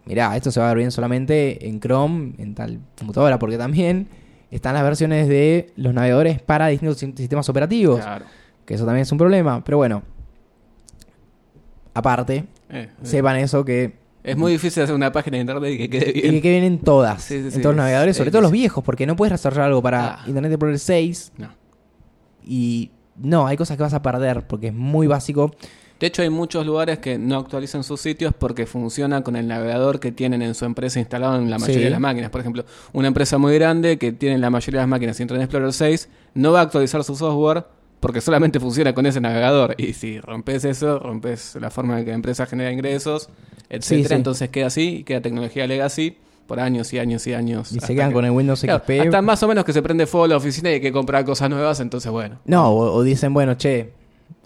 [0.10, 4.08] Mirá, esto se va a ver bien solamente en Chrome, en tal computadora, porque también
[4.52, 8.02] están las versiones de los navegadores para distintos sistemas operativos.
[8.02, 8.26] Claro.
[8.65, 9.63] Que eso también es un problema.
[9.63, 10.02] Pero bueno.
[11.93, 13.98] Aparte, Eh, eh, sepan eso que.
[14.24, 16.41] Es muy difícil hacer una página de internet y que quede Y bien.
[16.41, 17.24] que vienen todas.
[17.24, 19.32] Sí, sí, en sí, todos los es- navegadores, sobre todo los viejos, porque no puedes
[19.32, 20.24] desarrollar algo para Ah.
[20.28, 21.50] Internet Explorer 6 No.
[22.43, 22.91] y.
[23.22, 25.52] No, hay cosas que vas a perder porque es muy básico.
[26.00, 30.00] De hecho, hay muchos lugares que no actualizan sus sitios porque funciona con el navegador
[30.00, 31.84] que tienen en su empresa instalado en la mayoría Sí.
[31.84, 32.30] de las máquinas.
[32.30, 35.46] Por ejemplo, una empresa muy grande que tiene en la mayoría de las máquinas Internet
[35.46, 37.66] Explorer 6 no va a actualizar su software
[38.00, 39.76] porque solamente funciona con ese navegador.
[39.78, 43.28] Y si rompes eso, rompes la forma en que la empresa genera ingresos,
[43.70, 44.08] etcétera.
[44.10, 44.14] sí.
[44.16, 46.16] Entonces queda así y queda tecnología legacy
[46.48, 47.74] por años y años y años.
[47.74, 49.02] Y se quedan que- con el Windows Claro, XP.
[49.02, 51.50] hasta más o menos que se prende fuego la oficina y hay que comprar cosas
[51.50, 52.40] nuevas, entonces bueno.
[52.46, 53.92] No, o, o dicen, bueno, che,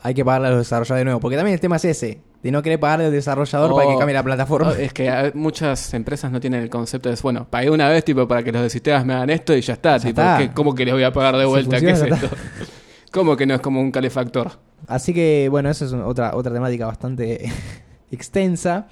[0.03, 1.19] hay que pagarle a los desarrolladores de nuevo.
[1.19, 3.97] Porque también el tema es ese, de no querer pagarle al desarrollador para que Oh,
[3.97, 4.69] cambie la plataforma.
[4.69, 8.03] oh, Es que a- muchas empresas no tienen el concepto de, bueno, pagué una vez
[8.05, 9.97] tipo para que los de sistemas me hagan esto y ya está.
[9.97, 10.37] Ya tipo, está.
[10.37, 11.79] ¿qué- ¿Cómo que les voy a pagar de Si vuelta?
[11.79, 12.37] ¿Qué es funciona, ya esto?
[13.11, 14.51] ¿Cómo que no es como un calefactor?
[14.87, 17.49] Así que, bueno, eso es un- otra, otra temática bastante
[18.11, 18.87] extensa.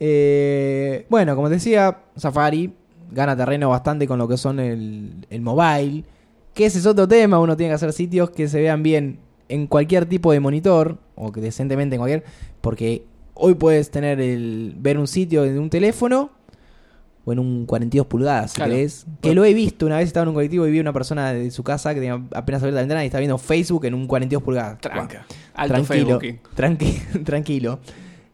[0.00, 2.72] Eh, bueno, como te decía, Safari
[3.10, 6.04] gana terreno bastante con lo que son el, el mobile.
[6.54, 9.66] Que ese es otro tema, uno tiene que hacer sitios que se vean bien en
[9.66, 12.24] cualquier tipo de monitor, o que decentemente en cualquier,
[12.60, 13.04] porque
[13.34, 16.30] hoy puedes tener el ver un sitio en un teléfono
[17.24, 18.72] o en un 42 pulgadas, si Claro.
[18.72, 19.04] querés.
[19.20, 21.50] Que lo he visto, una vez estaba en un colectivo y vi una persona de
[21.50, 24.42] su casa que tenía apenas abierta la ventana y estaba viendo Facebook en un 42
[24.42, 24.78] pulgadas.
[24.80, 25.26] Tranca.
[25.54, 26.20] Alto tranquilo,
[26.56, 27.78] tranqui- tranquilo.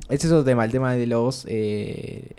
[0.09, 2.33] Ese es otro tema, el tema de los eh,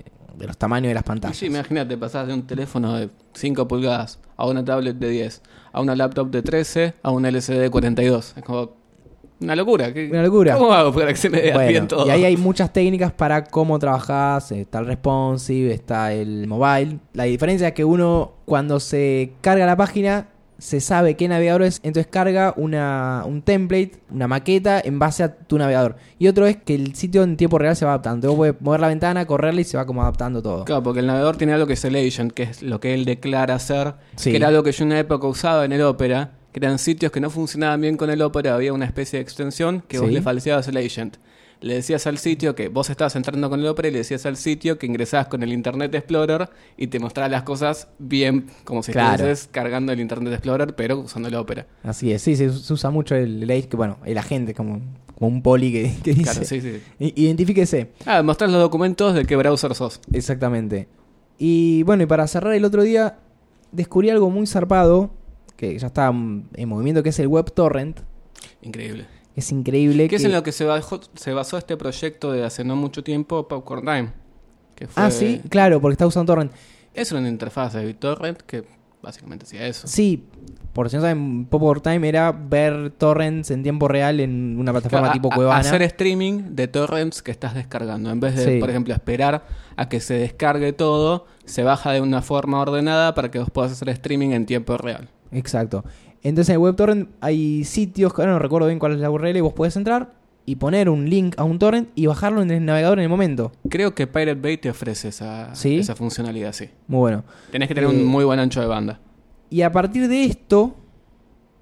[0.43, 1.37] de los tamaños de las pantallas.
[1.37, 5.81] sí, imagínate, pasás de un teléfono de 5 pulgadas a una tablet de 10, a
[5.81, 8.33] una laptop de 13, a un LCD de 42.
[8.37, 8.71] Es como
[9.39, 9.93] una locura.
[9.93, 10.57] ¿Qué- Una locura.
[10.57, 12.05] ¿Cómo hago para que se me vea Bueno, bien todo?
[12.07, 14.51] y ahí hay muchas técnicas para cómo trabajás.
[14.51, 16.99] Está el responsive, está el mobile.
[17.13, 20.27] La diferencia es que uno, cuando se carga la página,
[20.63, 25.35] se sabe qué navegador es, entonces carga una, un template, una maqueta en base a
[25.35, 25.97] tu navegador.
[26.19, 28.29] Y otro es que el sitio en tiempo real se va adaptando.
[28.29, 30.63] Vos puedes mover la ventana, correrla y se va como adaptando todo.
[30.63, 33.03] Claro, porque el navegador tiene algo que es el agent, que es lo que él
[33.03, 34.31] declara Sí.
[34.31, 37.11] que era algo que yo en una época usaba en el Opera, que eran sitios
[37.11, 40.13] que no funcionaban bien con el Opera, había una especie de extensión que vos Sí.
[40.13, 41.17] le falseabas el agent.
[41.63, 44.35] Le decías al sitio que vos estabas entrando con el Opera y le decías al
[44.35, 48.91] sitio que ingresabas con el Internet Explorer y te mostraba las cosas bien como si
[48.91, 49.13] Claro.
[49.13, 51.65] estuvieses cargando el Internet Explorer, pero usando el Opera.
[51.83, 54.81] Así es, sí, se, usa mucho el, que bueno, el agente como,
[55.17, 56.23] como un poli que, que dice.
[56.31, 56.81] Claro, sí, sí.
[56.99, 57.91] I- Identifíquese.
[58.05, 60.01] Ah, mostrás los documentos de qué browser sos.
[60.11, 60.89] Exactamente.
[61.39, 63.19] Y bueno, y para cerrar el otro día,
[63.71, 65.11] descubrí algo muy zarpado,
[65.55, 68.01] que ya está en movimiento, que es el WebTorrent.
[68.61, 69.05] Increíble.
[69.35, 70.03] Es increíble.
[70.03, 70.15] ¿Qué que...
[70.17, 73.47] es en lo que se basó, se basó este proyecto de hace no mucho tiempo,
[73.47, 74.09] Popcorn Time?
[74.75, 76.51] Que fue- Ah, sí, claro, porque está usando Torrent.
[76.93, 78.63] Es una interfaz de BitTorrent que
[79.01, 79.87] básicamente hacía eso.
[79.87, 80.23] Sí,
[80.73, 84.71] por si no saben, Pop Over Time era ver torrents en tiempo real en una
[84.71, 85.59] plataforma Claro, tipo Cuevana.
[85.59, 88.11] Hacer streaming de torrents que estás descargando.
[88.11, 88.59] En vez de, Sí.
[88.59, 93.29] por ejemplo, esperar a que se descargue todo, se baja de una forma ordenada para
[93.31, 95.09] que vos puedas hacer streaming en tiempo real.
[95.31, 95.83] Exacto.
[96.23, 99.41] Entonces en el WebTorrent hay sitios, ahora no recuerdo bien cuál es la URL, y
[99.41, 100.13] vos podés entrar
[100.45, 103.51] y poner un link a un torrent y bajarlo en el navegador en el momento.
[103.69, 105.77] Creo que Pirate Bay te ofrece esa, ¿Sí?
[105.79, 106.69] esa funcionalidad, sí.
[106.87, 107.23] Muy bueno.
[107.51, 108.99] Tenés que tener Eh, un muy buen ancho de banda.
[109.49, 110.75] Y a partir de esto,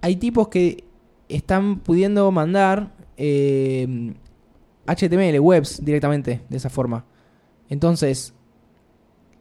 [0.02, 0.84] hay tipos que
[1.30, 4.14] están pudiendo mandar eh,
[4.88, 7.06] HTML, webs directamente, de esa forma.
[7.70, 8.34] Entonces,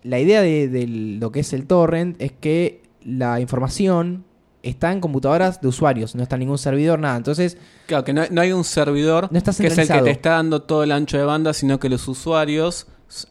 [0.03, 4.25] la idea de, de lo que es el torrent es que la información
[4.63, 7.17] está en computadoras de usuarios, no está en ningún servidor, nada.
[7.17, 7.57] Entonces,
[7.87, 10.31] Claro, que no, no hay un servidor No está que es el que te está
[10.31, 12.87] dando todo el ancho de banda, sino que los usuarios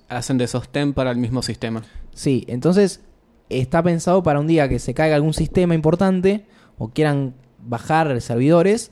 [0.09, 1.83] hacen de sostén para el mismo sistema.
[2.13, 3.01] sí, entonces
[3.49, 6.45] está pensado para un día que se caiga algún sistema importante
[6.77, 8.91] o quieran bajar servidores,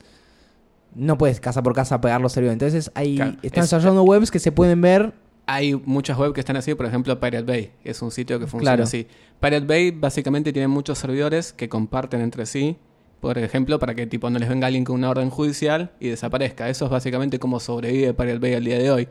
[0.95, 2.53] no puedes casa por casa pegar los servidores.
[2.63, 5.13] Entonces hay, Claro, están es- desarrollando webs que se pueden ver.
[5.49, 8.71] Hay muchas webs que están así, por ejemplo Pirate Bay, es un sitio que funciona
[8.71, 8.83] Claro.
[8.83, 9.07] así.
[9.39, 12.75] Pirate Bay básicamente tiene muchos servidores que comparten entre sí,
[13.21, 16.69] por ejemplo, para que tipo no les venga alguien con una orden judicial y desaparezca.
[16.69, 19.07] Eso es básicamente como sobrevive Pirate Bay al día de hoy.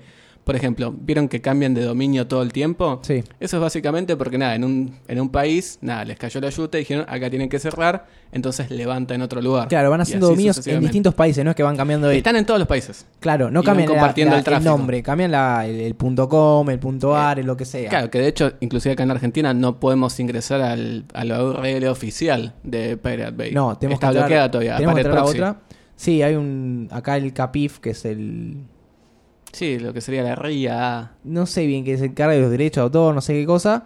[0.47, 3.01] Por ejemplo, ¿vieron que cambian de dominio todo el tiempo?
[3.03, 3.25] Sí.
[3.41, 6.79] Eso es básicamente porque nada, en un, en un país, nada, les cayó la yuta
[6.79, 9.67] y dijeron acá tienen que cerrar, entonces levanta en otro lugar.
[9.67, 12.17] Claro, van haciendo dominios en distintos países, no es que van cambiando de...
[12.19, 13.07] Están en todos los países.
[13.19, 14.71] Claro, no cambian la- la- el tráfico.
[14.71, 17.89] nombre, cambian la- el, el punto .com, el punto .ar, lo que sea.
[17.91, 21.89] Claro, que de hecho, inclusive acá en Argentina no podemos ingresar al, a la URL
[21.89, 23.51] oficial de Pirate Bay.
[23.51, 24.77] No, tenemos Está que bloqueada todavía.
[24.77, 25.57] Tenemos que otra.
[25.97, 26.89] Sí, hay un...
[26.93, 28.59] Acá el CAPIF, que es el...
[29.57, 31.13] Sí, lo que sería la RIA.
[31.25, 33.85] no sé bien qué se encarga de los derechos de autor, no sé qué cosa,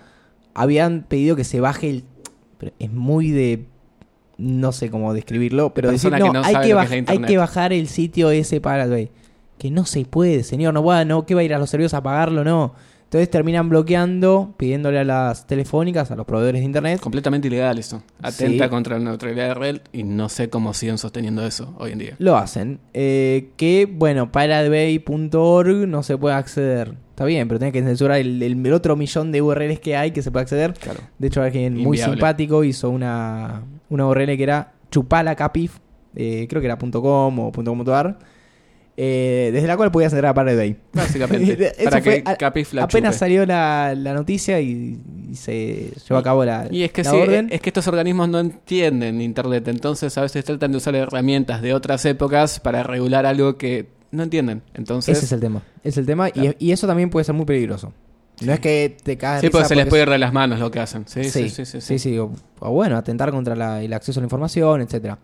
[0.53, 2.05] habían pedido que se baje el...
[2.59, 3.66] pero es muy de...
[4.37, 6.83] No sé cómo describirlo, pero decir, Persona no, que no hay, sabe que lo que
[6.83, 7.29] es baj- la hay internet".
[7.31, 8.87] que bajar el sitio ese para...
[8.89, 9.11] güey.
[9.59, 11.95] Que no se puede, señor, no va, no, que va a ir a los servidores
[11.95, 12.75] a pagarlo, no.
[13.11, 17.01] Entonces terminan bloqueando, pidiéndole a las telefónicas, a los proveedores de internet.
[17.01, 18.05] Completamente ilegal eso.
[18.23, 18.71] Atenta Sí.
[18.71, 22.15] contra la neutralidad de red y no sé cómo siguen sosteniendo eso hoy en día.
[22.21, 22.79] Lo hacen.
[22.95, 26.95] Eh, que, bueno, piratebay.org no se puede acceder.
[27.11, 30.13] Está bien, pero tenés que censurar el, el- el otro millón de URLs que hay
[30.13, 30.75] que se puede acceder.
[30.75, 31.01] Claro.
[31.19, 32.15] De hecho, alguien muy Inviable.
[32.15, 35.79] simpático hizo una, una URL que era chupalacapif,
[36.15, 38.19] eh, creo que era .com o .com.ar,
[39.03, 40.77] eh, desde la cual podías entrar a Pirate Bay.
[40.93, 41.73] Básicamente.
[41.85, 42.33] Para que a-
[42.83, 43.19] Apenas chupe.
[43.19, 47.11] salió la, la noticia y, y se llevó a cabo la, Y es que la
[47.11, 47.49] sí, orden.
[47.51, 51.73] es que estos organismos no entienden Internet, entonces a veces tratan de usar herramientas de
[51.73, 54.61] otras épocas para regular algo que no entienden.
[54.75, 55.63] Entonces, Ese es el tema.
[55.83, 56.55] Es el tema Claro.
[56.59, 57.95] y, y eso también puede ser muy peligroso.
[58.43, 60.71] No es que te caes sí, pues se les puede ir de las manos lo
[60.71, 61.05] que hacen.
[61.07, 61.65] Sí, sí, sí.
[61.65, 61.99] sí, sí.
[61.99, 65.19] sí, O, o bueno, atentar contra la- el acceso a la información, etcétera.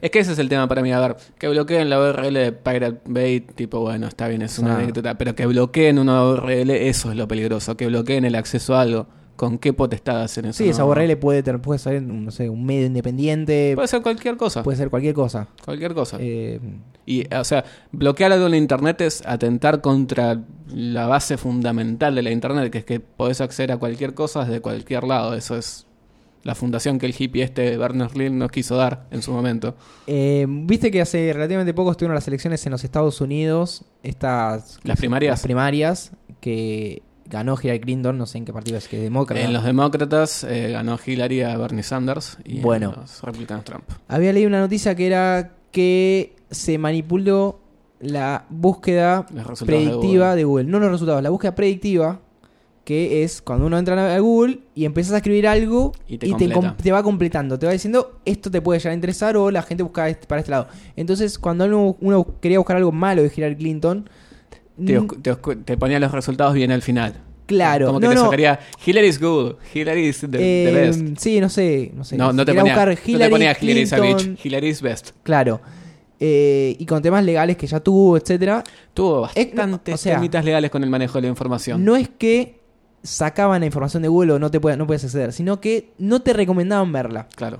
[0.00, 0.92] Es que ese es el tema para mí.
[0.92, 4.76] A ver, que bloqueen la URL de Pirate Bay, tipo, bueno, está bien, es una
[4.76, 4.78] Ah.
[4.78, 7.76] anécdota, pero que bloqueen una URL, eso es lo peligroso.
[7.76, 9.06] Que bloqueen el acceso a algo.
[9.36, 10.58] ¿Con qué potestad hacen eso?
[10.64, 10.84] Sí, esa.
[10.84, 14.64] URL puede, tener, puede ser, no sé, un medio independiente, Puede ser cualquier cosa.
[14.64, 15.46] puede ser cualquier cosa.
[15.64, 16.16] cualquier cosa.
[16.20, 16.58] Eh,
[17.06, 20.42] Y, o sea, bloquear algo en Internet es atentar contra
[20.74, 24.60] la base fundamental de la Internet, que es que podés acceder a cualquier cosa desde
[24.60, 25.32] cualquier lado.
[25.34, 25.86] Eso es
[26.44, 29.74] la fundación que el hippie este Berners-Lee nos quiso dar en su momento.
[30.06, 34.78] eh, Viste que hace relativamente poco estuvieron las elecciones en los Estados Unidos, estas...
[34.84, 35.30] Las primarias.
[35.32, 39.42] Las primarias, que ganó Hillary Clinton, no sé en qué partido es, que demócrata.
[39.44, 42.92] En los demócratas eh, ganó Hillary a Bernie Sanders y Bueno.
[42.94, 43.84] en los republicanos Trump.
[44.08, 47.60] Había leído una noticia que era que se manipuló
[48.00, 50.36] la búsqueda resultados de predictiva Google.
[50.36, 50.64] de Google.
[50.64, 52.20] No los resultados, la búsqueda predictiva,
[52.88, 57.02] que es cuando uno entra a Google y empiezas a escribir algo Y te va
[57.02, 60.26] completando, te va diciendo esto te puede llegar a interesar o la gente busca este-
[60.26, 60.68] para este lado.
[60.96, 64.08] Entonces, cuando uno, uno quería buscar algo malo de Hillary Clinton,
[64.86, 67.12] Te, ponía los resultados bien al final.
[67.44, 71.18] claro, Como que no, te no, sacaría Hillary's good, Hillary's the, the eh, best.
[71.18, 72.16] Sí, no sé, no sé.
[72.16, 75.10] No, no te, ponía, buscar no te Hillary ponía Hillary's a Clinton, bitch, Hillary's best.
[75.24, 75.60] Claro.
[76.18, 78.64] Eh, y con temas legales que ya tuvo, etcétera.
[78.94, 81.84] Tuvo bastantes o sea, temitas legales con el manejo de la información.
[81.84, 82.57] No es que
[83.02, 86.32] sacaban la información de Google o no te no puedes acceder, sino que no te
[86.32, 87.28] recomendaban verla.
[87.36, 87.58] Claro.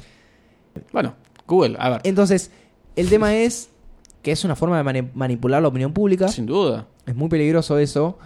[0.93, 1.14] Bueno,
[1.47, 2.51] Google, a ver, Entonces,
[2.97, 3.70] el tema es
[4.22, 6.28] que es una forma de mani- manipular la opinión pública.
[6.28, 6.86] sin duda.
[7.07, 8.18] Es muy peligroso eso.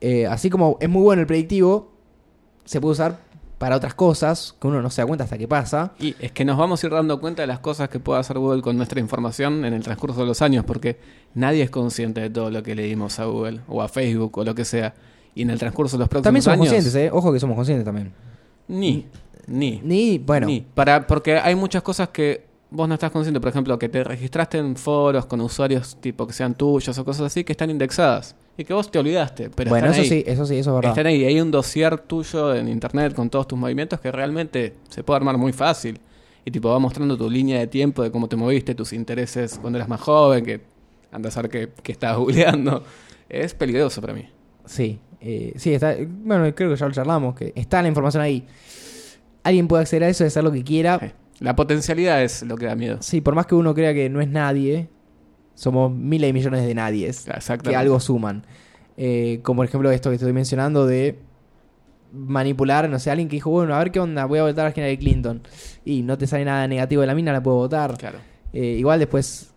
[0.00, 1.92] Eh, así como es muy bueno el predictivo,
[2.64, 3.18] se puede usar
[3.58, 5.92] para otras cosas que uno no se da cuenta hasta que pasa.
[5.98, 8.38] Y es que nos vamos a ir dando cuenta de las cosas que puede hacer
[8.38, 11.00] Google con nuestra información en el transcurso de los años, porque
[11.34, 14.44] nadie es consciente de todo lo que le dimos a Google o a Facebook o
[14.44, 14.94] lo que sea.
[15.38, 16.72] Y en el transcurso de los próximos También somos años.
[16.72, 17.10] conscientes, ¿eh?
[17.12, 18.12] Ojo que somos conscientes también.
[18.66, 19.06] Ni.
[19.46, 19.80] Ni.
[19.84, 20.62] Ni, bueno, Ni.
[20.62, 23.38] Para, porque hay muchas cosas que vos no estás consciente.
[23.38, 27.26] Por ejemplo, que te registraste en foros con usuarios tipo que sean tuyos o cosas
[27.26, 28.34] así que están indexadas.
[28.56, 29.48] Y que vos te olvidaste.
[29.50, 30.22] Pero bueno, están eso ahí.
[30.22, 30.90] sí, eso sí, eso es verdad.
[30.90, 31.24] Están ahí.
[31.24, 35.38] Hay un dossier tuyo en internet con todos tus movimientos que realmente se puede armar
[35.38, 36.00] muy fácil.
[36.44, 39.78] Y tipo va mostrando tu línea de tiempo de cómo te moviste, tus intereses cuando
[39.78, 40.60] eras más joven, que
[41.12, 42.82] andas a ver que, que estabas googleando.
[43.28, 44.28] Es peligroso para mí.
[44.66, 48.46] Sí, eh, sí, está, bueno, creo que ya lo charlamos, que está la información ahí.
[49.42, 51.14] Alguien puede acceder a eso y hacer lo que quiera.
[51.40, 52.98] La potencialidad es lo que da miedo.
[53.00, 54.88] Sí, por más que uno crea que no es nadie,
[55.54, 57.26] somos miles y millones de nadies
[57.62, 58.44] que algo suman.
[58.96, 61.20] Eh, como por ejemplo esto que estoy mencionando de
[62.12, 64.70] manipular, no sé, alguien que dijo, bueno, a ver qué onda, voy a votar a
[64.70, 65.42] Hillary Clinton.
[65.84, 67.96] Y no te sale nada negativo de la mina, la puedo votar.
[67.96, 68.18] Claro.
[68.52, 69.52] Eh, igual después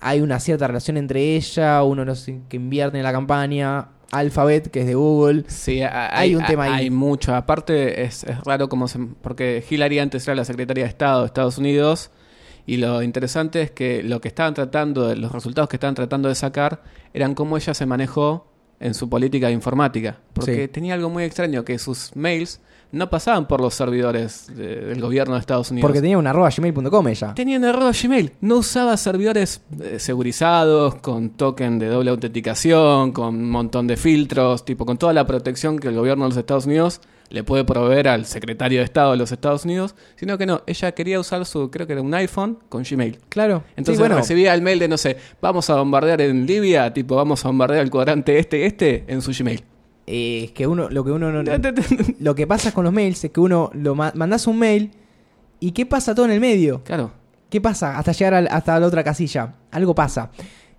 [0.00, 4.70] hay una cierta relación entre ella, uno no sé, que invierte en la campaña, Alphabet,
[4.70, 5.44] que es de Google.
[5.48, 6.72] Sí, hay, Hay un tema ahí.
[6.84, 7.34] Hay mucho.
[7.34, 8.98] Aparte, es, es raro como se.
[9.20, 12.10] Porque Hillary antes era la secretaria de Estado de Estados Unidos.
[12.64, 16.36] Y lo interesante es que lo que estaban tratando, los resultados que estaban tratando de
[16.36, 16.82] sacar,
[17.12, 18.46] eran cómo ella se manejó
[18.78, 20.18] en su política de informática.
[20.32, 20.68] Porque Sí.
[20.68, 22.60] tenía algo muy extraño, que sus mails
[22.92, 25.86] no pasaban por los servidores de- del gobierno de Estados Unidos.
[25.88, 27.34] Porque tenía un arroba gmail.com ella.
[27.34, 28.32] Tenía un error Gmail.
[28.40, 34.64] No usaba servidores eh, segurizados, con token de doble autenticación, con un montón de filtros,
[34.64, 38.08] tipo con toda la protección que el gobierno de los Estados Unidos le puede proveer
[38.08, 41.70] al secretario de Estado de los Estados Unidos, sino que no, ella quería usar su,
[41.70, 43.20] creo que era un iPhone con Gmail.
[43.30, 43.64] Claro.
[43.74, 47.42] Entonces bueno, recibía el mail de, no sé, vamos a bombardear en Libia, tipo, vamos
[47.44, 49.64] a bombardear el cuadrante este, este, en su Gmail.
[50.06, 51.42] Eh, es que uno, lo que uno no,
[52.20, 54.90] lo que pasa con los mails es que uno lo ma- mandás un mail
[55.60, 56.82] y qué pasa todo en el medio.
[56.84, 57.12] claro.
[57.50, 59.56] ¿Qué pasa hasta llegar al- hasta la otra casilla?
[59.72, 60.30] Algo pasa.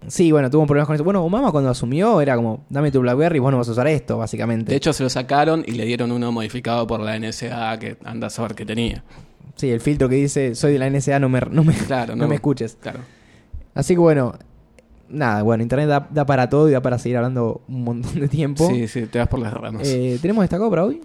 [0.07, 1.03] Sí, bueno, tuvo problemas con eso.
[1.03, 3.86] Bueno, Obama cuando asumió era como, dame tu BlackBerry y vos no vas a usar
[3.88, 4.71] esto, básicamente.
[4.71, 8.26] De hecho, se lo sacaron y le dieron uno modificado por la NSA que anda
[8.26, 9.03] a saber qué tenía.
[9.55, 12.28] sí, el filtro que dice, soy de la NSA, no me, no me, Claro, no
[12.28, 12.76] me escuches.
[12.82, 13.01] Claro.
[13.76, 14.34] Así que bueno,
[15.14, 18.28] nada, bueno, Internet da, da para todo y da para seguir hablando un montón de
[18.28, 18.68] tiempo.
[18.70, 19.88] Sí, sí, te vas por las ramas.
[19.88, 21.01] Eh, ¿Tenemos destacado para hoy?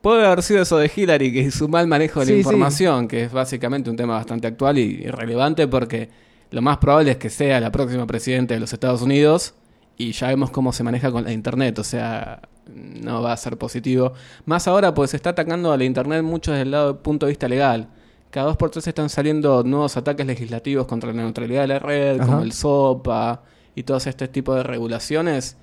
[0.00, 2.40] Puede haber sido eso de Hillary, que su mal manejo de Sí, la sí.
[2.40, 6.08] información, que es básicamente un tema bastante actual y y relevante porque
[6.50, 9.54] lo más probable es que sea la próxima presidenta de los Estados Unidos
[9.98, 12.40] y ya vemos cómo se maneja con la Internet, o sea,
[12.72, 14.12] no va a ser positivo.
[14.44, 17.30] Más ahora, pues se está atacando a la Internet mucho desde el lado punto de
[17.32, 17.88] vista legal.
[18.30, 22.20] Cada dos por tres están saliendo nuevos ataques legislativos contra la neutralidad de la red,
[22.20, 22.26] Ajá.
[22.26, 23.42] como el SOPA
[23.74, 25.56] y todos este tipo de regulaciones.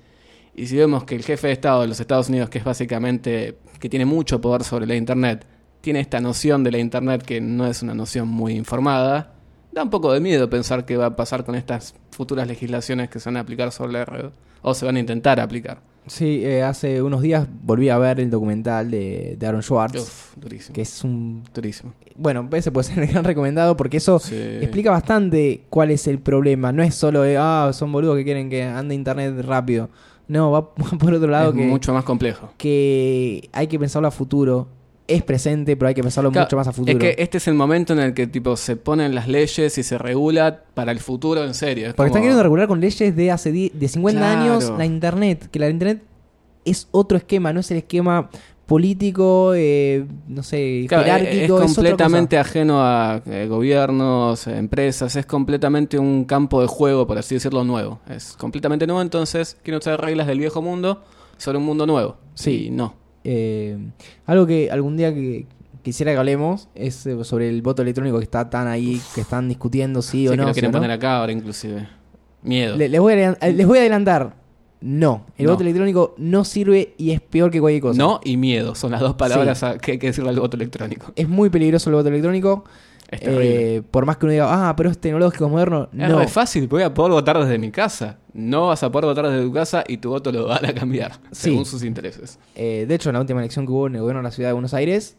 [0.54, 3.58] Y si vemos que el jefe de Estado de los Estados Unidos, que es básicamente,
[3.80, 5.46] que tiene mucho poder sobre la Internet,
[5.80, 9.34] tiene esta noción de la Internet que no es una noción muy informada,
[9.72, 13.18] da un poco de miedo pensar qué va a pasar con estas futuras legislaciones que
[13.18, 14.30] se van a aplicar sobre la red,
[14.62, 15.80] o se van a intentar aplicar.
[16.06, 20.36] Sí, eh, hace unos días volví a ver el documental de, de Aaron Schwartz, Uf,
[20.36, 20.74] durísimo.
[20.74, 21.42] que es un...
[21.54, 21.92] Durísimo.
[22.16, 24.34] Bueno, ese puede ser el gran recomendado porque eso Sí.
[24.60, 26.72] explica bastante cuál es el problema.
[26.72, 29.88] No es solo de, ah, son boludos que quieren que ande internet rápido.
[30.28, 32.50] No, va, por otro lado es que, mucho más complejo.
[32.58, 34.68] que hay que pensarlo a futuro.
[35.06, 36.92] Es presente, pero hay que pensarlo Claro, mucho más a futuro.
[36.92, 39.82] Es que este es el momento en el que tipo se ponen las leyes y
[39.82, 41.88] se regula para el futuro en serio.
[41.88, 44.40] Es Porque están queriendo regular con leyes de hace de 50 Claro.
[44.40, 45.48] años la internet.
[45.50, 46.02] Que la internet
[46.64, 48.30] es otro esquema, no es el esquema
[48.64, 51.58] político, eh, no sé, Claro, es- jerárquico.
[51.62, 57.06] es es completamente ajeno a eh, gobiernos, eh, empresas, es completamente un campo de juego,
[57.06, 58.00] por así decirlo, nuevo.
[58.08, 61.02] Es completamente nuevo, entonces quieren usar reglas del viejo mundo
[61.36, 62.16] sobre un mundo nuevo.
[62.32, 62.70] Sí.
[62.72, 62.94] No.
[63.24, 63.78] Eh,
[64.26, 65.46] algo que algún día que
[65.82, 69.48] quisiera que hablemos es eh, sobre el voto electrónico que está tan ahí, que están
[69.48, 70.42] discutiendo sí, Sí, o que no.
[70.44, 70.78] lo sí quieren o no.
[70.78, 71.88] poner acá ahora inclusive.
[72.42, 72.76] Miedo.
[72.76, 74.36] Le- les, voy a, eh, les voy a adelantar.
[74.80, 75.52] No, el No.
[75.52, 77.96] voto electrónico no sirve y es peor que cualquier cosa.
[77.98, 81.10] No y miedo son las dos palabras a- que hay que decirle al voto electrónico.
[81.16, 82.64] Es muy peligroso el voto electrónico.
[83.20, 83.28] Es.
[83.28, 85.88] Eh, por más que uno diga, ah, pero es tecnológico, es moderno.
[85.92, 86.18] Es no.
[86.18, 88.18] re fácil, voy a poder votar desde mi casa.
[88.32, 91.12] No vas a poder votar desde tu casa y tu voto lo van a cambiar
[91.32, 91.50] Sí.
[91.50, 92.38] según sus intereses.
[92.54, 94.48] Eh, de hecho, en la última elección que hubo en el gobierno de la ciudad
[94.50, 95.16] de Buenos Aires,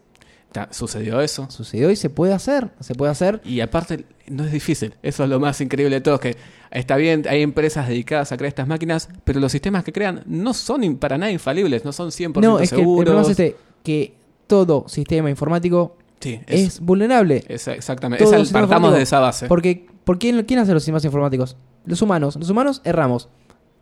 [0.72, 1.48] Sucedió eso.
[1.50, 2.70] sucedió y se puede hacer.
[2.80, 3.42] Se puede hacer.
[3.44, 4.94] Y aparte, no es difícil.
[5.04, 6.18] Eso es lo más increíble de todo.
[6.18, 6.38] Que
[6.72, 10.54] está bien, hay empresas dedicadas a crear estas máquinas, pero los sistemas que crean no
[10.54, 13.04] son para nada infalibles, no son 100% No, es que el- el seguros.
[13.06, 14.14] problema es este, que
[14.48, 17.44] todo sistema informático Sí, es, es, vulnerable.
[17.48, 18.24] es exactamente.
[18.24, 19.48] Esa- partamos de esa base.
[19.48, 21.56] Porque, ¿por quién, quién hace los sistemas informáticos?
[21.86, 22.36] Los humanos.
[22.36, 23.30] Los humanos erramos.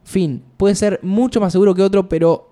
[0.04, 0.44] Fin.
[0.58, 2.52] Puede ser mucho más seguro que otro, pero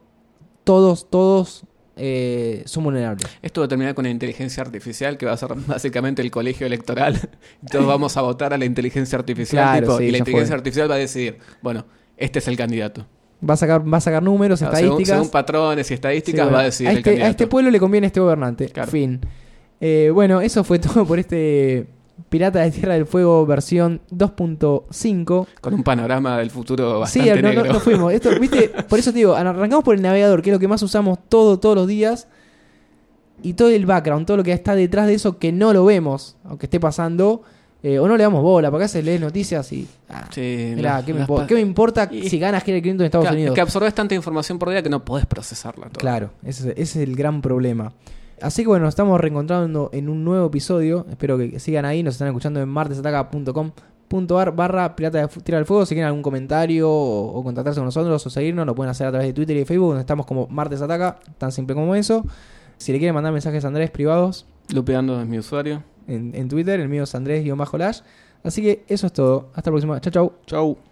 [0.64, 1.64] todos, todos
[1.98, 3.28] eh, son vulnerables.
[3.42, 6.66] Esto va a terminar con la inteligencia artificial, que va a ser básicamente el colegio
[6.66, 7.20] electoral.
[7.70, 9.64] Todos vamos a votar a la inteligencia artificial.
[9.66, 10.58] Claro, tipo, sí, y la inteligencia fue.
[10.58, 13.06] artificial va a decidir, bueno, este es el candidato.
[13.48, 15.16] Va a sacar, va a sacar números, Claro, estadísticas.
[15.18, 17.32] según patrones y Sí, estadísticas bueno, va a decidir a el este, a candidato.
[17.32, 18.70] este pueblo le conviene este gobernante.
[18.70, 18.90] Claro.
[18.92, 19.20] Fin.
[19.82, 21.88] Eh, bueno, eso fue todo por este
[22.30, 25.48] Pirata de Tierra del Fuego versión 2.5.
[25.60, 27.74] Con un panorama del futuro Sí, bastante no, no- negro.
[27.74, 28.14] no fuimos.
[28.14, 28.70] Esto, ¿viste?
[28.88, 31.60] Por eso te digo, arrancamos por el navegador, que es lo que más usamos todo,
[31.60, 32.28] todos los días.
[33.44, 36.36] Y todo el background, todo lo que está detrás de eso que no lo vemos,
[36.44, 37.42] aunque esté pasando,
[37.82, 39.88] eh, o no le damos bola, porque acá se lee noticias y.
[40.10, 43.06] ah, Sí, mirá, las- ¿qué, me qué me importa Y- si gana Hillary Clinton en
[43.08, 43.56] Estados Unidos?
[43.56, 46.00] Que absorbes tanta información por día que no podés procesarla toda.
[46.00, 47.94] Claro, ese, ese es el gran problema.
[48.42, 51.06] Así que bueno, nos estamos reencontrando en un nuevo episodio.
[51.10, 52.04] Espero que sigan ahí.
[52.04, 55.86] Nos están escuchando en martesataca.com.ar barra pirata de tira del fuego.
[55.86, 59.12] Si quieren algún comentario o, o contactarse con nosotros o seguirnos, lo pueden hacer a
[59.12, 62.26] través de Twitter y Facebook, donde estamos como Martes Ataca, tan simple como eso.
[62.78, 65.84] Si le quieren mandar mensajes a Andrés privados Lupeando es mi usuario.
[66.08, 68.02] en, en Twitter, el mío es Andrés-Lash.
[68.44, 69.50] Así que eso es todo.
[69.54, 70.02] Hasta la próxima.
[70.02, 70.34] Chau, chau.
[70.48, 70.91] Chau.